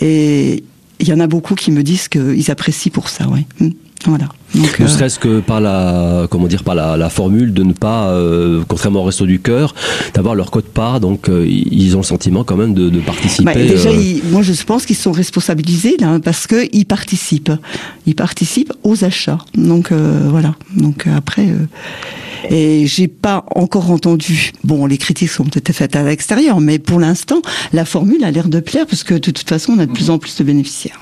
Et 0.00 0.64
il 1.00 1.08
y 1.08 1.12
en 1.12 1.20
a 1.20 1.26
beaucoup 1.26 1.54
qui 1.54 1.70
me 1.70 1.82
disent 1.82 2.08
qu'ils 2.08 2.50
apprécient 2.50 2.92
pour 2.92 3.08
ça, 3.08 3.28
ouais. 3.28 3.46
Mm. 3.60 3.70
Voilà. 4.06 4.28
Donc, 4.54 4.78
Ne 4.78 4.84
euh, 4.86 4.88
serait-ce 4.88 5.18
que 5.18 5.40
par 5.40 5.60
la, 5.60 6.26
comment 6.30 6.46
dire, 6.46 6.64
par 6.64 6.74
la, 6.74 6.96
la 6.96 7.10
formule 7.10 7.52
de 7.52 7.62
ne 7.62 7.72
pas, 7.72 8.08
euh, 8.08 8.62
contrairement 8.66 9.00
au 9.00 9.04
resto 9.04 9.26
du 9.26 9.40
cœur, 9.40 9.74
d'avoir 10.14 10.34
leur 10.34 10.50
code 10.50 10.64
part. 10.64 11.00
Donc, 11.00 11.28
euh, 11.28 11.46
ils 11.46 11.94
ont 11.96 12.00
le 12.00 12.04
sentiment 12.04 12.44
quand 12.44 12.56
même 12.56 12.74
de, 12.74 12.88
de 12.88 13.00
participer. 13.00 13.44
Bah, 13.44 13.54
déjà, 13.54 13.90
ils- 13.90 14.22
moi, 14.30 14.42
je 14.42 14.52
pense 14.64 14.86
qu'ils 14.86 14.96
sont 14.96 15.12
responsabilisés 15.12 15.96
là, 16.00 16.18
parce 16.22 16.46
que 16.46 16.66
ils 16.72 16.86
participent. 16.86 17.52
Ils 18.06 18.14
participent 18.14 18.72
aux 18.82 19.04
achats. 19.04 19.38
Donc 19.54 19.92
voilà. 19.92 20.54
Donc 20.76 21.06
après, 21.06 21.46
et 22.50 22.86
j'ai 22.86 23.08
pas 23.08 23.44
encore 23.54 23.90
entendu. 23.90 24.52
Bon, 24.64 24.86
les 24.86 24.96
critiques 24.98 25.28
sont 25.30 25.44
peut-être 25.44 25.72
faites 25.72 25.96
à 25.96 26.02
l'extérieur, 26.04 26.60
mais 26.60 26.78
pour 26.78 27.00
l'instant, 27.00 27.42
la 27.72 27.84
formule 27.84 28.22
a 28.24 28.30
l'air 28.30 28.48
de 28.48 28.60
plaire 28.60 28.86
parce 28.86 29.02
que 29.04 29.14
de 29.14 29.18
toute 29.18 29.48
façon, 29.48 29.72
on 29.76 29.78
a 29.78 29.86
de 29.86 29.92
plus 29.92 30.08
en 30.10 30.18
plus 30.18 30.36
de 30.36 30.44
bénéficiaires. 30.44 30.98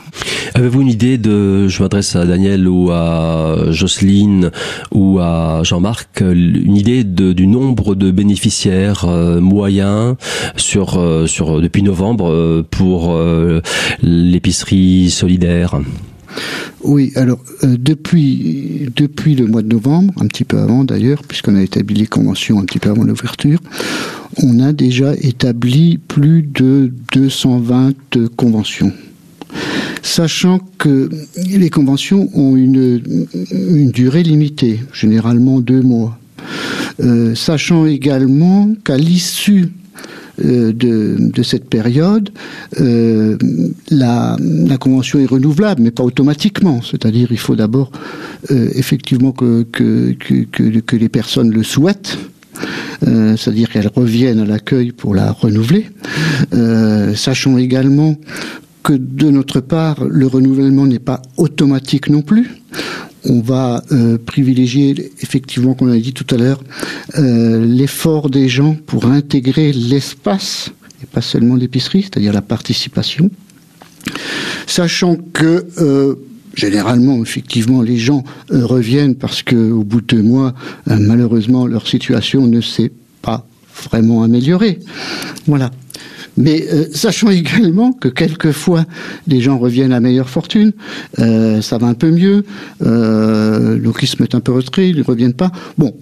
Avez-vous 0.55 0.81
une 0.81 0.89
idée 0.89 1.19
de, 1.19 1.69
je 1.69 1.83
m'adresse 1.83 2.17
à 2.17 2.25
Daniel 2.25 2.67
ou 2.67 2.91
à 2.91 3.36
Jocelyne 3.71 4.51
ou 4.93 5.19
à 5.21 5.63
Jean-Marc, 5.63 6.23
euh, 6.23 6.33
une 6.33 6.77
idée 6.77 7.05
du 7.05 7.47
nombre 7.47 7.95
de 7.95 8.11
bénéficiaires 8.11 9.05
euh, 9.05 9.41
moyens 9.41 10.17
sur, 10.57 10.99
euh, 10.99 11.27
sur 11.27 11.61
depuis 11.61 11.83
novembre 11.83 12.63
pour 12.71 13.19
l'épicerie 14.03 15.11
solidaire? 15.11 15.81
Oui, 16.83 17.13
alors 17.17 17.39
depuis 17.63 18.89
depuis 18.95 19.35
le 19.35 19.47
mois 19.47 19.63
de 19.63 19.69
novembre, 19.69 20.13
un 20.21 20.27
petit 20.27 20.45
peu 20.45 20.59
avant 20.59 20.85
d'ailleurs, 20.85 21.23
puisqu'on 21.27 21.57
a 21.57 21.63
établi 21.63 21.97
les 21.97 22.07
conventions 22.07 22.59
un 22.59 22.65
petit 22.65 22.79
peu 22.79 22.91
avant 22.91 23.05
l'ouverture, 23.05 23.59
on 24.43 24.61
a 24.61 24.73
déjà 24.73 25.15
établi 25.15 25.99
plus 25.99 26.43
de 26.43 26.93
220 27.13 27.95
conventions. 28.37 28.93
Sachant 30.03 30.61
que 30.79 31.11
les 31.37 31.71
conventions 31.71 32.31
ont 32.35 32.57
une, 32.57 33.01
durée 33.91 34.23
limitée, 34.23 34.81
généralement 34.93 35.61
deux 35.61 35.83
mois. 35.83 36.19
Euh, 37.01 37.35
sachant 37.35 37.85
également 37.85 38.73
qu'à 38.85 38.97
l'issue 38.97 39.69
euh, 40.45 40.73
de, 40.73 41.43
cette 41.43 41.69
période, 41.69 42.31
euh, 42.81 43.37
la, 43.91 44.37
convention 44.79 45.19
est 45.19 45.27
renouvelable, 45.27 45.83
mais 45.83 45.91
pas 45.91 46.05
automatiquement. 46.05 46.81
C'est-à-dire, 46.83 47.29
il 47.31 47.39
faut 47.39 47.57
d'abord 47.57 47.91
effectivement 48.51 49.33
que, 49.33 49.67
les 50.93 51.09
personnes 51.09 51.51
le 51.51 51.63
souhaitent. 51.63 52.19
C'est-à-dire 53.03 53.69
qu'elles 53.69 53.91
reviennent 53.95 54.41
à 54.41 54.47
l'accueil 54.47 54.93
pour 54.93 55.15
la 55.15 55.33
renouveler. 55.33 55.91
Sachant 57.15 57.59
également 57.59 58.17
que 58.87 58.93
de 58.93 59.31
notre 59.31 59.59
part, 59.59 60.05
le 60.05 60.29
renouvellement 60.29 60.87
n'est 60.87 61.01
pas 61.01 61.21
automatique 61.39 62.09
non 62.09 62.23
plus. 62.23 62.49
On 63.25 63.41
va 63.41 63.83
euh, 63.91 64.17
privilégier, 64.17 65.11
effectivement, 65.21 65.75
comme 65.75 65.89
on 65.89 65.93
a 65.93 65.99
dit 65.99 66.13
tout 66.13 66.33
à 66.33 66.39
l'heure, 66.39 66.63
euh, 67.19 67.67
l'effort 67.67 68.31
des 68.31 68.49
gens 68.49 68.77
pour 68.87 69.07
intégrer 69.07 69.73
l'espace, 69.73 70.71
et 71.03 71.07
pas 71.07 71.21
seulement 71.21 71.57
l'épicerie, 71.57 72.03
c'est-à-dire 72.03 72.33
la 72.33 72.43
participation. 72.43 73.29
Sachant 74.69 75.17
que 75.17 75.67
euh, 75.79 76.15
généralement, 76.55 77.21
effectivement, 77.21 77.83
les 77.83 77.97
gens 77.97 78.23
reviennent 78.51 79.17
parce 79.17 79.43
que 79.43 79.57
au 79.57 79.83
bout 79.83 80.01
de 80.01 80.07
deux 80.07 80.23
mois, 80.23 80.55
malheureusement, 80.87 81.67
leur 81.67 81.89
situation 81.89 82.47
ne 82.47 82.61
s'est 82.61 82.93
pas 83.21 83.49
vraiment 83.91 84.23
améliorée. 84.23 84.79
Voilà. 85.49 85.73
Mais 86.37 86.67
euh, 86.73 86.85
sachant 86.93 87.31
également 87.31 87.93
que 87.93 88.09
quelquefois 88.09 88.85
les 89.27 89.41
gens 89.41 89.59
reviennent 89.59 89.93
à 89.93 90.01
meilleure 90.01 90.29
fortune, 90.29 90.73
euh, 91.19 91.63
ça 91.63 91.79
va 91.79 91.87
un 91.87 91.95
peu 91.95 92.11
mieux, 92.11 92.45
euh, 92.83 93.79
donc 93.79 93.99
ils 94.03 94.07
se 94.07 94.21
mettent 94.21 94.35
un 94.35 94.41
peu 94.41 94.53
retraits, 94.53 94.91
ils 94.91 94.99
ne 94.99 95.03
reviennent 95.05 95.33
pas. 95.35 95.51
Bon, 95.79 95.95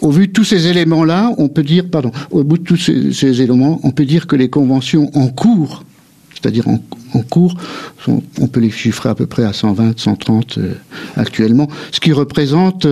au 0.00 0.10
vu 0.10 0.26
de 0.28 0.32
tous 0.32 0.44
ces 0.44 0.66
éléments-là, 0.68 1.32
on 1.38 1.48
peut 1.48 1.62
dire, 1.62 1.88
pardon, 1.90 2.10
au 2.30 2.42
bout 2.42 2.58
de 2.58 2.64
tous 2.64 2.76
ces, 2.76 3.40
éléments, 3.42 3.80
on 3.84 3.90
peut 3.90 4.04
dire 4.06 4.26
que 4.26 4.34
les 4.36 4.48
conventions 4.48 5.10
en 5.16 5.28
cours, 5.28 5.84
c'est-à-dire 6.34 6.66
en, 6.68 6.78
cours, 7.30 7.54
sont- 8.04 8.22
on 8.40 8.48
peut 8.48 8.60
les 8.60 8.70
chiffrer 8.70 9.08
à 9.10 9.14
peu 9.14 9.26
près 9.26 9.44
à 9.44 9.52
120, 9.52 9.98
130 9.98 10.58
euh, 10.58 10.72
actuellement, 11.16 11.68
ce 11.92 12.00
qui 12.00 12.12
représente 12.12 12.86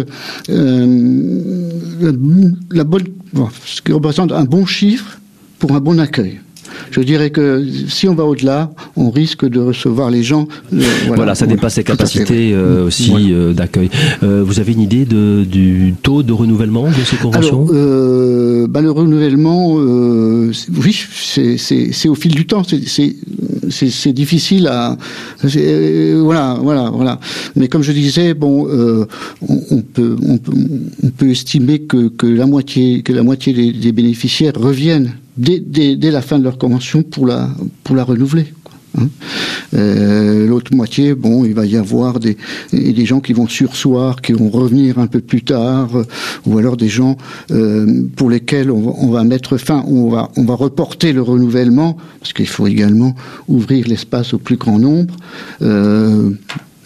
euh, 0.51 1.69
la 2.71 2.85
bonne, 2.85 3.05
bon, 3.33 3.49
ce 3.65 3.83
qui 3.83 3.93
représente 3.93 4.33
un 4.33 4.45
bon 4.45 4.65
chiffre 4.65 5.19
pour 5.63 5.77
un 5.77 5.81
bon 5.81 6.01
accueil. 6.01 6.41
Je 6.91 7.01
dirais 7.03 7.31
que 7.31 7.65
si 7.89 8.09
on 8.09 8.15
va 8.17 8.25
au-delà, 8.25 8.73
on 8.97 9.11
risque 9.11 9.45
de 9.49 9.61
recevoir 9.61 10.11
les 10.11 10.25
gens. 10.25 10.49
euh, 10.73 10.81
Voilà, 11.07 11.35
ça 11.37 11.47
dépasse 11.47 11.77
les 11.77 11.85
capacités 11.85 12.53
euh, 12.53 12.87
aussi 12.87 13.11
Voilà. 13.11 13.27
euh, 13.27 13.53
d'accueil. 13.53 13.89
Vous 14.23 14.59
avez 14.59 14.73
une 14.73 14.81
idée 14.81 15.05
de, 15.05 15.45
du 15.45 15.95
taux 16.03 16.25
de 16.25 16.33
renouvellement 16.33 16.87
de 16.89 17.05
ces 17.05 17.17
conventions? 17.17 17.69
Alors, 17.71 18.69
bah, 18.69 18.81
le 18.81 18.91
renouvellement, 18.91 19.75
oui, 19.77 20.95
c'est- 21.95 22.09
au 22.09 22.15
fil 22.17 22.35
du 22.35 22.45
temps. 22.47 22.63
C'est- 22.65 24.13
difficile 24.13 24.67
à. 24.67 24.97
voilà, 25.45 26.59
voilà, 26.61 26.91
voilà. 26.91 27.21
Mais 27.55 27.69
comme 27.69 27.83
je 27.83 27.93
disais, 27.93 28.35
bon, 28.35 28.67
on, 29.49 29.57
on 29.71 29.81
peut, 29.83 30.17
on 30.27 30.39
peut, 30.39 30.53
on 31.05 31.11
peut 31.11 31.31
estimer 31.31 31.79
que, 31.83 32.09
que 32.09 32.27
la 32.27 32.47
moitié, 32.47 33.03
que 33.03 33.13
la 33.13 33.23
moitié 33.23 33.53
des, 33.53 33.73
des 33.73 33.93
bénéficiaires 33.93 34.55
reviennent 34.57 35.13
dès, 35.37 35.61
dès, 35.61 36.11
la 36.11 36.23
fin 36.23 36.39
de 36.39 36.45
leur 36.45 36.59
convention 36.59 37.03
pour 37.03 37.27
la, 37.27 37.49
pour 37.85 37.97
la 37.97 38.05
renouveler. 38.05 38.53
hein. 38.99 39.09
Euh, 39.75 40.47
L'autre 40.47 40.75
moitié, 40.75 41.15
bon, 41.15 41.45
il 41.45 41.55
va 41.55 41.65
y 41.65 41.77
avoir 41.77 42.21
des, 42.21 42.37
des 42.73 43.07
gens 43.07 43.21
qui 43.21 43.33
vont 43.33 43.49
sursoir, 43.49 44.21
qui 44.21 44.33
vont 44.33 44.51
revenir 44.51 44.99
un 44.99 45.07
peu 45.07 45.21
plus 45.21 45.43
tard, 45.43 45.97
euh, 45.97 46.05
ou 46.47 46.59
alors 46.59 46.77
des 46.77 46.89
gens 46.89 47.17
euh, 47.51 48.05
pour 48.17 48.29
lesquels 48.29 48.71
on 48.71 48.81
va, 48.81 48.93
on 48.99 49.11
va 49.11 49.25
mettre 49.25 49.57
fin, 49.57 49.83
on 49.87 50.11
va, 50.11 50.31
on 50.37 50.45
va 50.45 50.55
reporter 50.55 51.13
le 51.13 51.23
renouvellement, 51.23 51.97
parce 52.21 52.33
qu'il 52.33 52.49
faut 52.49 52.67
également 52.67 53.15
ouvrir 53.49 53.89
l'espace 53.89 54.35
au 54.35 54.39
plus 54.39 54.57
grand 54.57 54.79
nombre. 54.79 55.17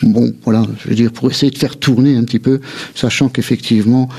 Bon, 0.02 0.30
voilà, 0.44 0.62
je 0.78 0.90
veux 0.90 0.94
dire, 0.94 1.10
pour 1.10 1.30
essayer 1.30 1.50
de 1.50 1.56
faire 1.56 1.78
tourner 1.78 2.16
un 2.16 2.24
petit 2.24 2.38
peu, 2.38 2.60
sachant 2.94 3.30
qu'effectivement, 3.30 4.10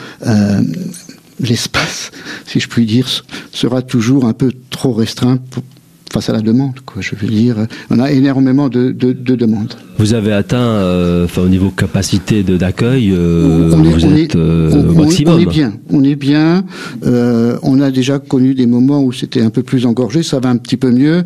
l'espace, 1.40 2.12
si 2.46 2.60
je 2.60 2.68
puis 2.68 2.86
dire, 2.86 3.08
sera 3.52 3.82
toujours 3.82 4.26
un 4.26 4.34
peu 4.34 4.52
trop 4.70 4.94
restreint 4.94 5.38
pour, 5.38 5.64
face 6.12 6.30
à 6.30 6.34
la 6.34 6.42
demande. 6.42 6.80
Quoi. 6.86 7.02
Je 7.02 7.16
veux 7.16 7.28
dire, 7.28 7.68
on 7.90 8.00
a 8.00 8.12
énormément 8.12 8.70
de, 8.70 8.92
de, 8.92 9.12
de 9.14 9.36
demandes. 9.36 9.74
Vous 9.98 10.14
avez 10.14 10.32
atteint, 10.32 10.58
euh, 10.58 11.26
enfin, 11.26 11.42
au 11.42 11.50
niveau 11.50 11.70
capacité 11.70 12.44
de 12.44 12.56
d'accueil, 12.56 13.12
euh, 13.12 13.72
vous 13.74 14.06
êtes 14.06 14.36
euh, 14.36 14.72
on, 14.96 15.02
maximum. 15.04 15.36
On 15.36 15.40
est 15.40 15.46
bien, 15.46 15.74
on 15.90 16.04
est 16.04 16.16
bien. 16.16 16.64
Euh, 17.06 17.58
on 17.64 17.82
a 17.82 17.90
déjà 17.92 18.20
connu 18.20 18.54
des 18.54 18.68
moments 18.68 19.04
où 19.04 19.12
c'était 19.12 19.42
un 19.42 19.50
peu 19.50 19.64
plus 19.64 19.86
engorgé, 19.86 20.24
ça 20.24 20.40
va 20.40 20.50
un 20.50 20.58
petit 20.58 20.78
peu 20.78 20.92
mieux. 20.92 21.24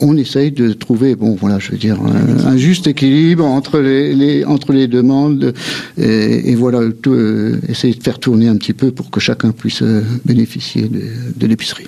On 0.00 0.16
essaye 0.16 0.50
de 0.52 0.72
trouver, 0.72 1.14
bon, 1.14 1.36
voilà, 1.40 1.58
je 1.58 1.72
veux 1.72 1.78
dire, 1.78 1.98
un, 2.00 2.46
un 2.46 2.56
juste 2.56 2.86
équilibre 2.86 3.44
entre 3.44 3.78
les, 3.80 4.14
les, 4.14 4.44
entre 4.44 4.72
les 4.72 4.86
demandes 4.86 5.52
et, 5.98 6.50
et 6.50 6.54
voilà, 6.54 6.80
tout, 7.02 7.12
euh, 7.12 7.58
essayer 7.68 7.94
de 7.94 8.02
faire 8.02 8.18
tourner 8.18 8.48
un 8.48 8.56
petit 8.56 8.72
peu 8.74 8.90
pour 8.90 9.10
que 9.10 9.20
chacun 9.20 9.50
puisse 9.52 9.82
euh, 9.82 10.02
bénéficier 10.24 10.88
de, 10.88 11.02
de 11.36 11.46
l'épicerie. 11.46 11.86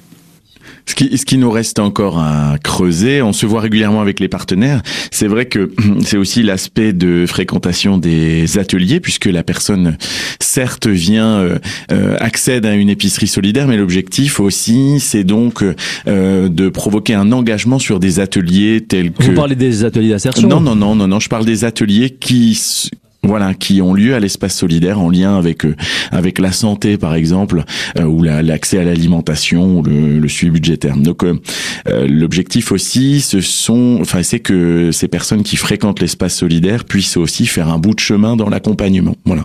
Ce 0.87 0.95
qui, 0.95 1.17
ce 1.17 1.25
qui 1.25 1.39
nous 1.39 1.51
reste 1.51 1.79
encore 1.79 2.19
à 2.19 2.57
creuser, 2.63 3.23
on 3.23 3.33
se 3.33 3.47
voit 3.47 3.61
régulièrement 3.61 4.01
avec 4.01 4.21
les 4.21 4.29
partenaires. 4.29 4.83
C'est 5.11 5.27
vrai 5.27 5.47
que 5.47 5.71
c'est 6.03 6.17
aussi 6.17 6.43
l'aspect 6.43 6.93
de 6.93 7.25
fréquentation 7.27 7.99
des 7.99 8.59
ateliers, 8.59 9.01
puisque 9.01 9.27
la 9.27 9.43
personne, 9.43 9.97
certes, 10.41 10.87
vient 10.87 11.39
euh, 11.39 11.59
euh, 11.93 12.17
accède 12.19 12.67
à 12.67 12.75
une 12.75 12.91
épicerie 12.91 13.29
solidaire, 13.29 13.69
mais 13.69 13.77
l'objectif 13.77 14.41
aussi, 14.41 15.01
c'est 15.01 15.25
donc 15.25 15.63
euh, 16.07 16.49
de 16.49 16.69
provoquer 16.69 17.15
un 17.15 17.33
engagement 17.33 17.79
sur 17.79 18.01
des 18.01 18.21
ateliers 18.21 18.81
tels 18.81 19.13
que. 19.13 19.25
Vous 19.25 19.35
parlez 19.35 19.57
des 19.57 19.85
ateliers 19.85 20.11
d'insertion 20.11 20.49
Non, 20.49 20.61
non, 20.61 20.75
non, 20.75 20.95
non, 20.95 21.07
non. 21.07 21.21
Je 21.21 21.29
parle 21.29 21.45
des 21.45 21.65
ateliers 21.65 22.11
qui 22.11 22.59
voilà, 23.25 23.55
qui 23.55 23.81
ont 23.81 23.95
lieu 23.95 24.15
à 24.15 24.21
l'espace 24.21 24.57
solidaire 24.57 25.01
en 25.01 25.09
lien 25.09 25.39
avec 25.39 25.65
euh, 25.65 25.77
avec 26.11 26.39
la 26.39 26.51
santé 26.51 26.99
par 26.99 27.15
exemple, 27.15 27.65
euh, 27.99 28.05
ou 28.05 28.23
l'accès 28.23 28.79
à 28.79 28.85
l'alimentation 28.85 29.79
ou 29.79 29.83
le, 29.83 30.19
le, 30.19 30.29
suivi 30.29 30.53
budgétaire. 30.53 30.97
Donc 30.97 31.25
euh, 31.25 31.41
euh, 31.89 32.07
l'objectif 32.09 32.73
aussi, 32.73 33.21
ce 33.21 33.41
sont, 33.41 33.99
enfin 34.01 34.23
c'est 34.23 34.41
que 34.41 34.91
ces 34.93 35.09
personnes 35.09 35.43
qui 35.43 35.57
fréquentent 35.57 36.01
l'espace 36.01 36.35
solidaire 36.35 36.85
puissent 36.85 37.17
aussi 37.17 37.47
faire 37.47 37.69
un 37.69 37.79
bout 37.79 37.95
de 37.95 38.01
chemin 38.01 38.37
dans 38.37 38.49
l'accompagnement. 38.49 39.15
Voilà. 39.25 39.45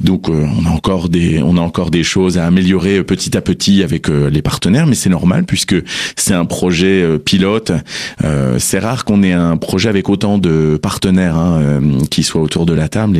Donc 0.00 0.28
on 0.28 0.66
a 0.66 0.70
encore 0.70 1.08
des 1.08 1.42
on 1.42 1.56
a 1.56 1.60
encore 1.60 1.90
des 1.90 2.04
choses 2.04 2.38
à 2.38 2.46
améliorer 2.46 3.02
petit 3.02 3.36
à 3.36 3.40
petit 3.40 3.82
avec 3.82 4.08
les 4.08 4.42
partenaires, 4.42 4.86
mais 4.86 4.94
c'est 4.94 5.10
normal 5.10 5.44
puisque 5.44 5.76
c'est 6.16 6.34
un 6.34 6.44
projet 6.44 7.18
pilote. 7.24 7.72
c'est 8.58 8.78
rare 8.78 9.04
qu'on 9.04 9.22
ait 9.22 9.32
un 9.32 9.56
projet 9.56 9.88
avec 9.88 10.08
autant 10.08 10.38
de 10.38 10.78
partenaires 10.80 11.36
hein, 11.36 11.80
qui 12.10 12.22
soient 12.22 12.42
autour 12.42 12.66
de 12.66 12.74
la 12.74 12.88
table 12.88 13.15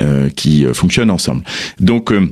euh, 0.00 0.28
qui 0.30 0.64
fonctionnent 0.72 1.10
ensemble. 1.10 1.44
Donc 1.80 2.12
euh, 2.12 2.28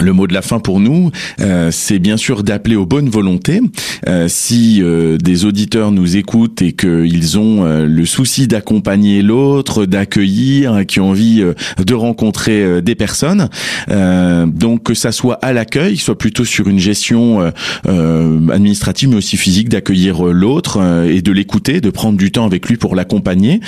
le 0.00 0.12
mot 0.12 0.26
de 0.26 0.34
la 0.34 0.42
fin 0.42 0.60
pour 0.60 0.80
nous, 0.80 1.10
euh, 1.40 1.70
c'est 1.72 1.98
bien 1.98 2.16
sûr 2.16 2.42
d'appeler 2.42 2.76
aux 2.76 2.86
bonnes 2.86 3.08
volontés. 3.08 3.60
Euh, 4.08 4.26
si 4.28 4.82
euh, 4.82 5.16
des 5.16 5.44
auditeurs 5.44 5.90
nous 5.90 6.16
écoutent 6.16 6.62
et 6.62 6.72
qu'ils 6.72 7.38
ont 7.38 7.64
euh, 7.64 7.86
le 7.86 8.04
souci 8.04 8.46
d'accompagner 8.46 9.22
l'autre, 9.22 9.86
d'accueillir, 9.86 10.84
qui 10.86 11.00
ont 11.00 11.10
envie 11.10 11.40
euh, 11.40 11.54
de 11.82 11.94
rencontrer 11.94 12.62
euh, 12.62 12.80
des 12.80 12.94
personnes, 12.94 13.48
donc 13.88 14.84
que 14.84 14.94
ça 14.94 15.12
soit 15.12 15.38
à 15.42 15.52
l'accueil, 15.52 15.96
soit 15.96 16.18
plutôt 16.18 16.44
sur 16.44 16.68
une 16.68 16.78
gestion 16.78 17.52
administrative 17.84 19.10
mais 19.10 19.16
aussi 19.16 19.36
physique, 19.36 19.68
d'accueillir 19.68 20.24
l'autre 20.24 21.04
et 21.08 21.22
de 21.22 21.32
l'écouter, 21.32 21.80
de 21.80 21.90
prendre 21.90 22.18
du 22.18 22.30
temps 22.30 22.44
avec 22.44 22.68
lui 22.68 22.76
pour 22.76 22.94
l'accompagner, 22.94 23.60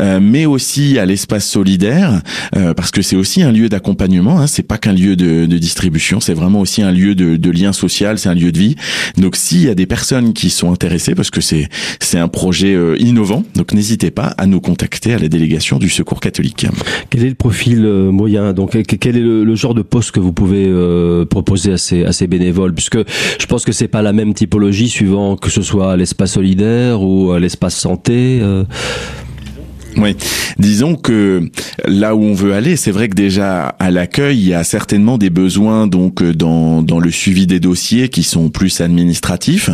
mais 0.00 0.46
aussi 0.46 0.98
à 0.98 1.06
l'espace 1.06 1.46
solidaire, 1.46 2.22
parce 2.76 2.90
que 2.90 3.02
c'est 3.02 3.16
aussi 3.16 3.42
un 3.42 3.52
lieu 3.52 3.68
d'accompagnement. 3.68 4.40
Hein, 4.40 4.46
c'est 4.46 4.62
pas 4.62 4.78
qu'un 4.78 4.92
lieu 4.92 5.16
de, 5.16 5.46
de 5.46 5.56
c'est 6.20 6.34
vraiment 6.34 6.60
aussi 6.60 6.82
un 6.82 6.90
lieu 6.90 7.14
de, 7.14 7.36
de 7.36 7.50
lien 7.50 7.72
social, 7.72 8.18
c'est 8.18 8.28
un 8.28 8.34
lieu 8.34 8.52
de 8.52 8.58
vie. 8.58 8.76
Donc 9.16 9.36
s'il 9.36 9.62
y 9.62 9.68
a 9.68 9.74
des 9.74 9.86
personnes 9.86 10.32
qui 10.32 10.50
sont 10.50 10.72
intéressées, 10.72 11.14
parce 11.14 11.30
que 11.30 11.40
c'est 11.40 11.68
c'est 12.00 12.18
un 12.18 12.28
projet 12.28 12.74
euh, 12.74 12.96
innovant, 12.98 13.44
donc 13.54 13.72
n'hésitez 13.72 14.10
pas 14.10 14.34
à 14.38 14.46
nous 14.46 14.60
contacter 14.60 15.14
à 15.14 15.18
la 15.18 15.28
délégation 15.28 15.78
du 15.78 15.88
Secours 15.88 16.20
catholique. 16.20 16.66
Quel 17.10 17.24
est 17.24 17.28
le 17.28 17.34
profil 17.34 17.84
euh, 17.84 18.10
moyen? 18.10 18.52
Donc 18.52 18.76
quel 19.00 19.16
est 19.16 19.20
le, 19.20 19.44
le, 19.44 19.54
genre 19.54 19.74
de 19.74 19.82
poste 19.82 20.10
que 20.10 20.20
vous 20.20 20.32
pouvez 20.32 20.66
euh, 20.66 21.24
proposer 21.24 21.72
à 21.72 21.78
ces 21.78 22.04
à 22.04 22.12
ces 22.12 22.26
bénévoles? 22.26 22.74
Puisque 22.74 22.98
je 22.98 23.46
pense 23.46 23.64
que 23.64 23.72
c'est 23.72 23.88
pas 23.88 24.02
la 24.02 24.12
même 24.12 24.34
typologie 24.34 24.88
suivant 24.88 25.36
que 25.36 25.50
ce 25.50 25.62
soit 25.62 25.96
l'espace 25.96 26.32
solidaire 26.32 27.02
ou 27.02 27.36
l'espace 27.38 27.76
santé. 27.76 28.40
Euh... 29.96 30.02
Oui, 30.02 30.16
disons 30.58 30.94
que 30.94 31.48
là 31.86 32.14
où 32.14 32.22
on 32.22 32.34
veut 32.34 32.52
aller, 32.52 32.76
c'est 32.76 32.90
vrai 32.90 33.08
que 33.08 33.14
déjà 33.14 33.66
à 33.78 33.90
l'accueil, 33.90 34.38
il 34.38 34.48
y 34.48 34.54
a 34.54 34.64
certainement 34.64 35.18
des 35.18 35.30
besoins 35.30 35.86
donc 35.86 36.22
dans, 36.22 36.82
dans 36.82 36.98
le 36.98 37.10
suivi 37.10 37.46
des 37.46 37.60
dossiers 37.60 38.08
qui 38.08 38.22
sont 38.22 38.50
plus 38.50 38.80
administratifs, 38.80 39.70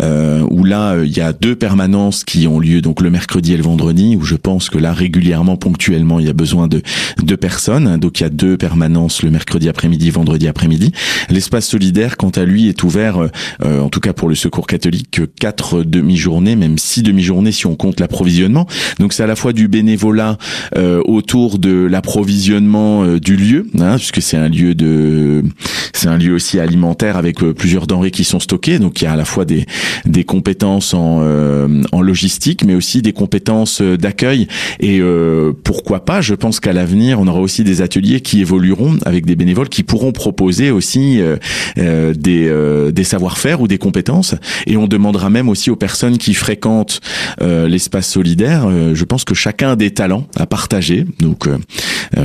euh, 0.00 0.44
où 0.50 0.64
là 0.64 0.96
il 1.04 1.16
y 1.16 1.20
a 1.20 1.32
deux 1.32 1.56
permanences 1.56 2.24
qui 2.24 2.46
ont 2.46 2.60
lieu 2.60 2.80
donc 2.80 3.00
le 3.00 3.10
mercredi 3.10 3.52
et 3.54 3.56
le 3.56 3.62
vendredi, 3.62 4.16
où 4.16 4.24
je 4.24 4.36
pense 4.36 4.70
que 4.70 4.78
là 4.78 4.92
régulièrement, 4.92 5.56
ponctuellement, 5.56 6.20
il 6.20 6.26
y 6.26 6.30
a 6.30 6.34
besoin 6.34 6.68
de 6.68 6.82
deux 7.22 7.36
personnes, 7.36 7.96
donc 7.98 8.20
il 8.20 8.24
y 8.24 8.26
a 8.26 8.30
deux 8.30 8.56
permanences 8.56 9.22
le 9.22 9.30
mercredi 9.30 9.68
après-midi, 9.68 10.10
vendredi 10.10 10.48
après-midi. 10.48 10.92
L'espace 11.30 11.66
solidaire, 11.66 12.16
quant 12.16 12.30
à 12.30 12.44
lui, 12.44 12.68
est 12.68 12.82
ouvert, 12.82 13.28
euh, 13.64 13.80
en 13.80 13.88
tout 13.88 14.00
cas 14.00 14.12
pour 14.12 14.28
le 14.28 14.34
Secours 14.34 14.66
catholique, 14.66 15.20
quatre 15.38 15.82
demi-journées, 15.82 16.56
même 16.56 16.78
six 16.78 17.02
demi-journées 17.02 17.52
si 17.52 17.66
on 17.66 17.76
compte 17.76 18.00
l'approvisionnement. 18.00 18.66
Donc 18.98 19.12
c'est 19.12 19.22
à 19.22 19.26
la 19.26 19.36
fois 19.36 19.52
du 19.52 19.61
du 19.62 19.68
bénévolat 19.68 20.38
euh, 20.76 21.00
autour 21.04 21.60
de 21.60 21.86
l'approvisionnement 21.86 23.04
euh, 23.04 23.20
du 23.20 23.36
lieu, 23.36 23.68
hein, 23.78 23.94
puisque 23.96 24.20
c'est 24.20 24.36
un 24.36 24.48
lieu 24.48 24.74
de, 24.74 25.44
c'est 25.92 26.08
un 26.08 26.18
lieu 26.18 26.34
aussi 26.34 26.58
alimentaire 26.58 27.16
avec 27.16 27.44
euh, 27.44 27.54
plusieurs 27.54 27.86
denrées 27.86 28.10
qui 28.10 28.24
sont 28.24 28.40
stockées. 28.40 28.80
Donc 28.80 29.00
il 29.00 29.04
y 29.04 29.06
a 29.06 29.12
à 29.12 29.16
la 29.16 29.24
fois 29.24 29.44
des 29.44 30.24
compétences 30.24 30.94
en 30.94 32.00
logistique, 32.00 32.64
mais 32.64 32.74
aussi 32.74 33.02
des 33.02 33.12
compétences 33.12 33.80
d'accueil. 33.82 34.48
Et 34.80 35.00
pourquoi 35.62 36.04
pas 36.04 36.20
Je 36.20 36.34
pense 36.34 36.58
qu'à 36.58 36.72
l'avenir, 36.72 37.20
on 37.20 37.28
aura 37.28 37.40
aussi 37.40 37.62
des 37.62 37.82
ateliers 37.82 38.20
qui 38.20 38.40
évolueront 38.40 38.96
avec 39.04 39.26
des 39.26 39.36
bénévoles 39.36 39.68
qui 39.68 39.82
pourront 39.82 40.12
proposer 40.12 40.70
aussi 40.70 41.20
des 41.76 42.92
des 42.92 43.04
savoir-faire 43.04 43.60
ou 43.60 43.68
des 43.68 43.78
compétences. 43.78 44.34
Et 44.66 44.76
on 44.76 44.88
demandera 44.88 45.30
même 45.30 45.48
aussi 45.48 45.70
aux 45.70 45.76
personnes 45.76 46.18
qui 46.18 46.34
fréquentent 46.34 47.00
l'espace 47.40 48.08
solidaire. 48.08 48.68
je 48.94 49.04
pense 49.04 49.24
que 49.24 49.34
chaque 49.34 49.51
chacun 49.52 49.72
a 49.72 49.76
des 49.76 49.90
talents 49.90 50.26
à 50.36 50.46
partager. 50.46 51.04
Donc 51.20 51.46
euh, 51.46 51.58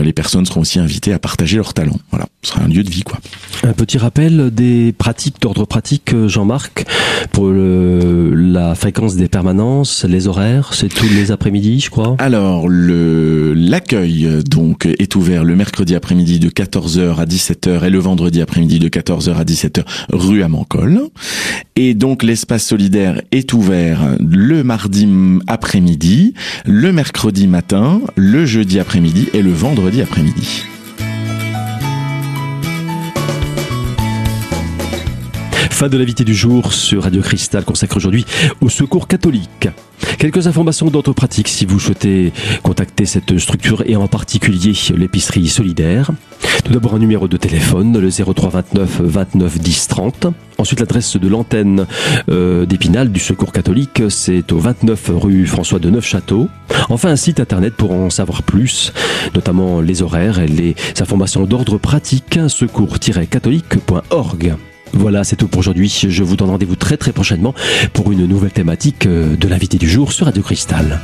les 0.01 0.13
personnes 0.13 0.45
seront 0.45 0.61
aussi 0.61 0.79
invitées 0.79 1.11
à 1.11 1.19
partager 1.19 1.57
leurs 1.57 1.73
talents. 1.73 1.99
Voilà, 2.09 2.27
ce 2.41 2.51
sera 2.51 2.63
un 2.63 2.69
lieu 2.69 2.83
de 2.83 2.89
vie 2.89 3.03
quoi. 3.03 3.19
Un 3.63 3.73
petit 3.73 3.97
rappel 3.97 4.49
des 4.51 4.93
pratiques 4.93 5.41
d'ordre 5.41 5.65
pratique, 5.65 6.15
Jean-Marc, 6.27 6.85
pour 7.33 7.47
le, 7.49 8.33
la 8.33 8.75
fréquence 8.75 9.17
des 9.17 9.27
permanences, 9.27 10.05
les 10.05 10.27
horaires, 10.27 10.73
c'est 10.73 10.87
tous 10.87 11.09
les 11.09 11.31
après-midi, 11.31 11.81
je 11.81 11.89
crois. 11.89 12.15
Alors 12.19 12.69
le 12.69 13.53
l'accueil 13.53 14.29
donc 14.49 14.85
est 14.85 15.15
ouvert 15.15 15.43
le 15.43 15.55
mercredi 15.55 15.95
après-midi 15.95 16.39
de 16.39 16.47
14h 16.47 17.17
à 17.17 17.25
17h 17.25 17.83
et 17.83 17.89
le 17.89 17.99
vendredi 17.99 18.41
après-midi 18.41 18.79
de 18.79 18.87
14h 18.87 19.35
à 19.35 19.43
17h 19.43 19.83
rue 20.13 20.43
à 20.43 20.47
Mancol. 20.47 21.01
Et 21.75 21.93
donc 21.93 22.23
l'espace 22.23 22.65
solidaire 22.65 23.21
est 23.31 23.51
ouvert 23.51 24.15
le 24.19 24.63
mardi 24.63 25.09
après-midi, 25.47 26.33
le 26.65 26.93
mercredi 26.93 27.16
matin, 27.47 28.01
le 28.15 28.45
jeudi 28.45 28.79
après-midi 28.79 29.27
et 29.33 29.41
le 29.41 29.51
vendredi 29.51 30.01
après-midi. 30.01 30.65
Fin 35.77 35.89
de 35.89 35.97
l'invité 35.99 36.23
du 36.23 36.33
jour 36.33 36.73
sur 36.73 37.03
Radio 37.03 37.21
Cristal 37.21 37.63
consacré 37.63 37.97
aujourd'hui 37.97 38.25
au 38.61 38.69
secours 38.69 39.07
catholique. 39.07 39.69
Quelques 40.17 40.47
informations 40.47 40.87
d'ordre 40.87 41.13
pratique 41.13 41.47
si 41.47 41.67
vous 41.67 41.79
souhaitez 41.79 42.33
contacter 42.63 43.05
cette 43.05 43.37
structure 43.37 43.83
et 43.85 43.95
en 43.95 44.07
particulier 44.07 44.73
l'épicerie 44.95 45.47
solidaire. 45.47 46.09
Tout 46.65 46.73
d'abord 46.73 46.95
un 46.95 46.99
numéro 46.99 47.27
de 47.27 47.37
téléphone, 47.37 47.99
le 47.99 48.09
03 48.09 48.49
29 48.49 49.01
29 49.01 49.59
10 49.59 49.87
30. 49.87 50.27
Ensuite 50.57 50.79
l'adresse 50.79 51.15
de 51.15 51.27
l'antenne 51.27 51.85
euh, 52.29 52.65
d'Épinal 52.65 53.11
du 53.11 53.19
Secours 53.19 53.51
catholique, 53.51 54.01
c'est 54.09 54.51
au 54.51 54.57
29 54.57 55.11
rue 55.13 55.45
François 55.45 55.77
de 55.77 55.91
Neufchâteau. 55.91 56.49
Enfin 56.89 57.09
un 57.09 57.15
site 57.15 57.39
internet 57.39 57.75
pour 57.75 57.91
en 57.91 58.09
savoir 58.09 58.41
plus, 58.41 58.93
notamment 59.35 59.79
les 59.79 60.01
horaires 60.01 60.39
et 60.39 60.47
les 60.47 60.75
informations 60.99 61.45
d'ordre 61.45 61.77
pratique, 61.77 62.39
secours-catholique.org. 62.47 64.55
Voilà, 64.93 65.23
c'est 65.23 65.35
tout 65.35 65.47
pour 65.47 65.59
aujourd'hui. 65.59 66.05
Je 66.09 66.23
vous 66.23 66.35
donne 66.35 66.49
rendez-vous 66.49 66.75
très 66.75 66.97
très 66.97 67.11
prochainement 67.11 67.53
pour 67.93 68.11
une 68.11 68.25
nouvelle 68.25 68.51
thématique 68.51 69.07
de 69.07 69.47
l'invité 69.47 69.77
du 69.77 69.89
jour 69.89 70.11
sur 70.11 70.25
Radio 70.25 70.41
Cristal. 70.41 71.01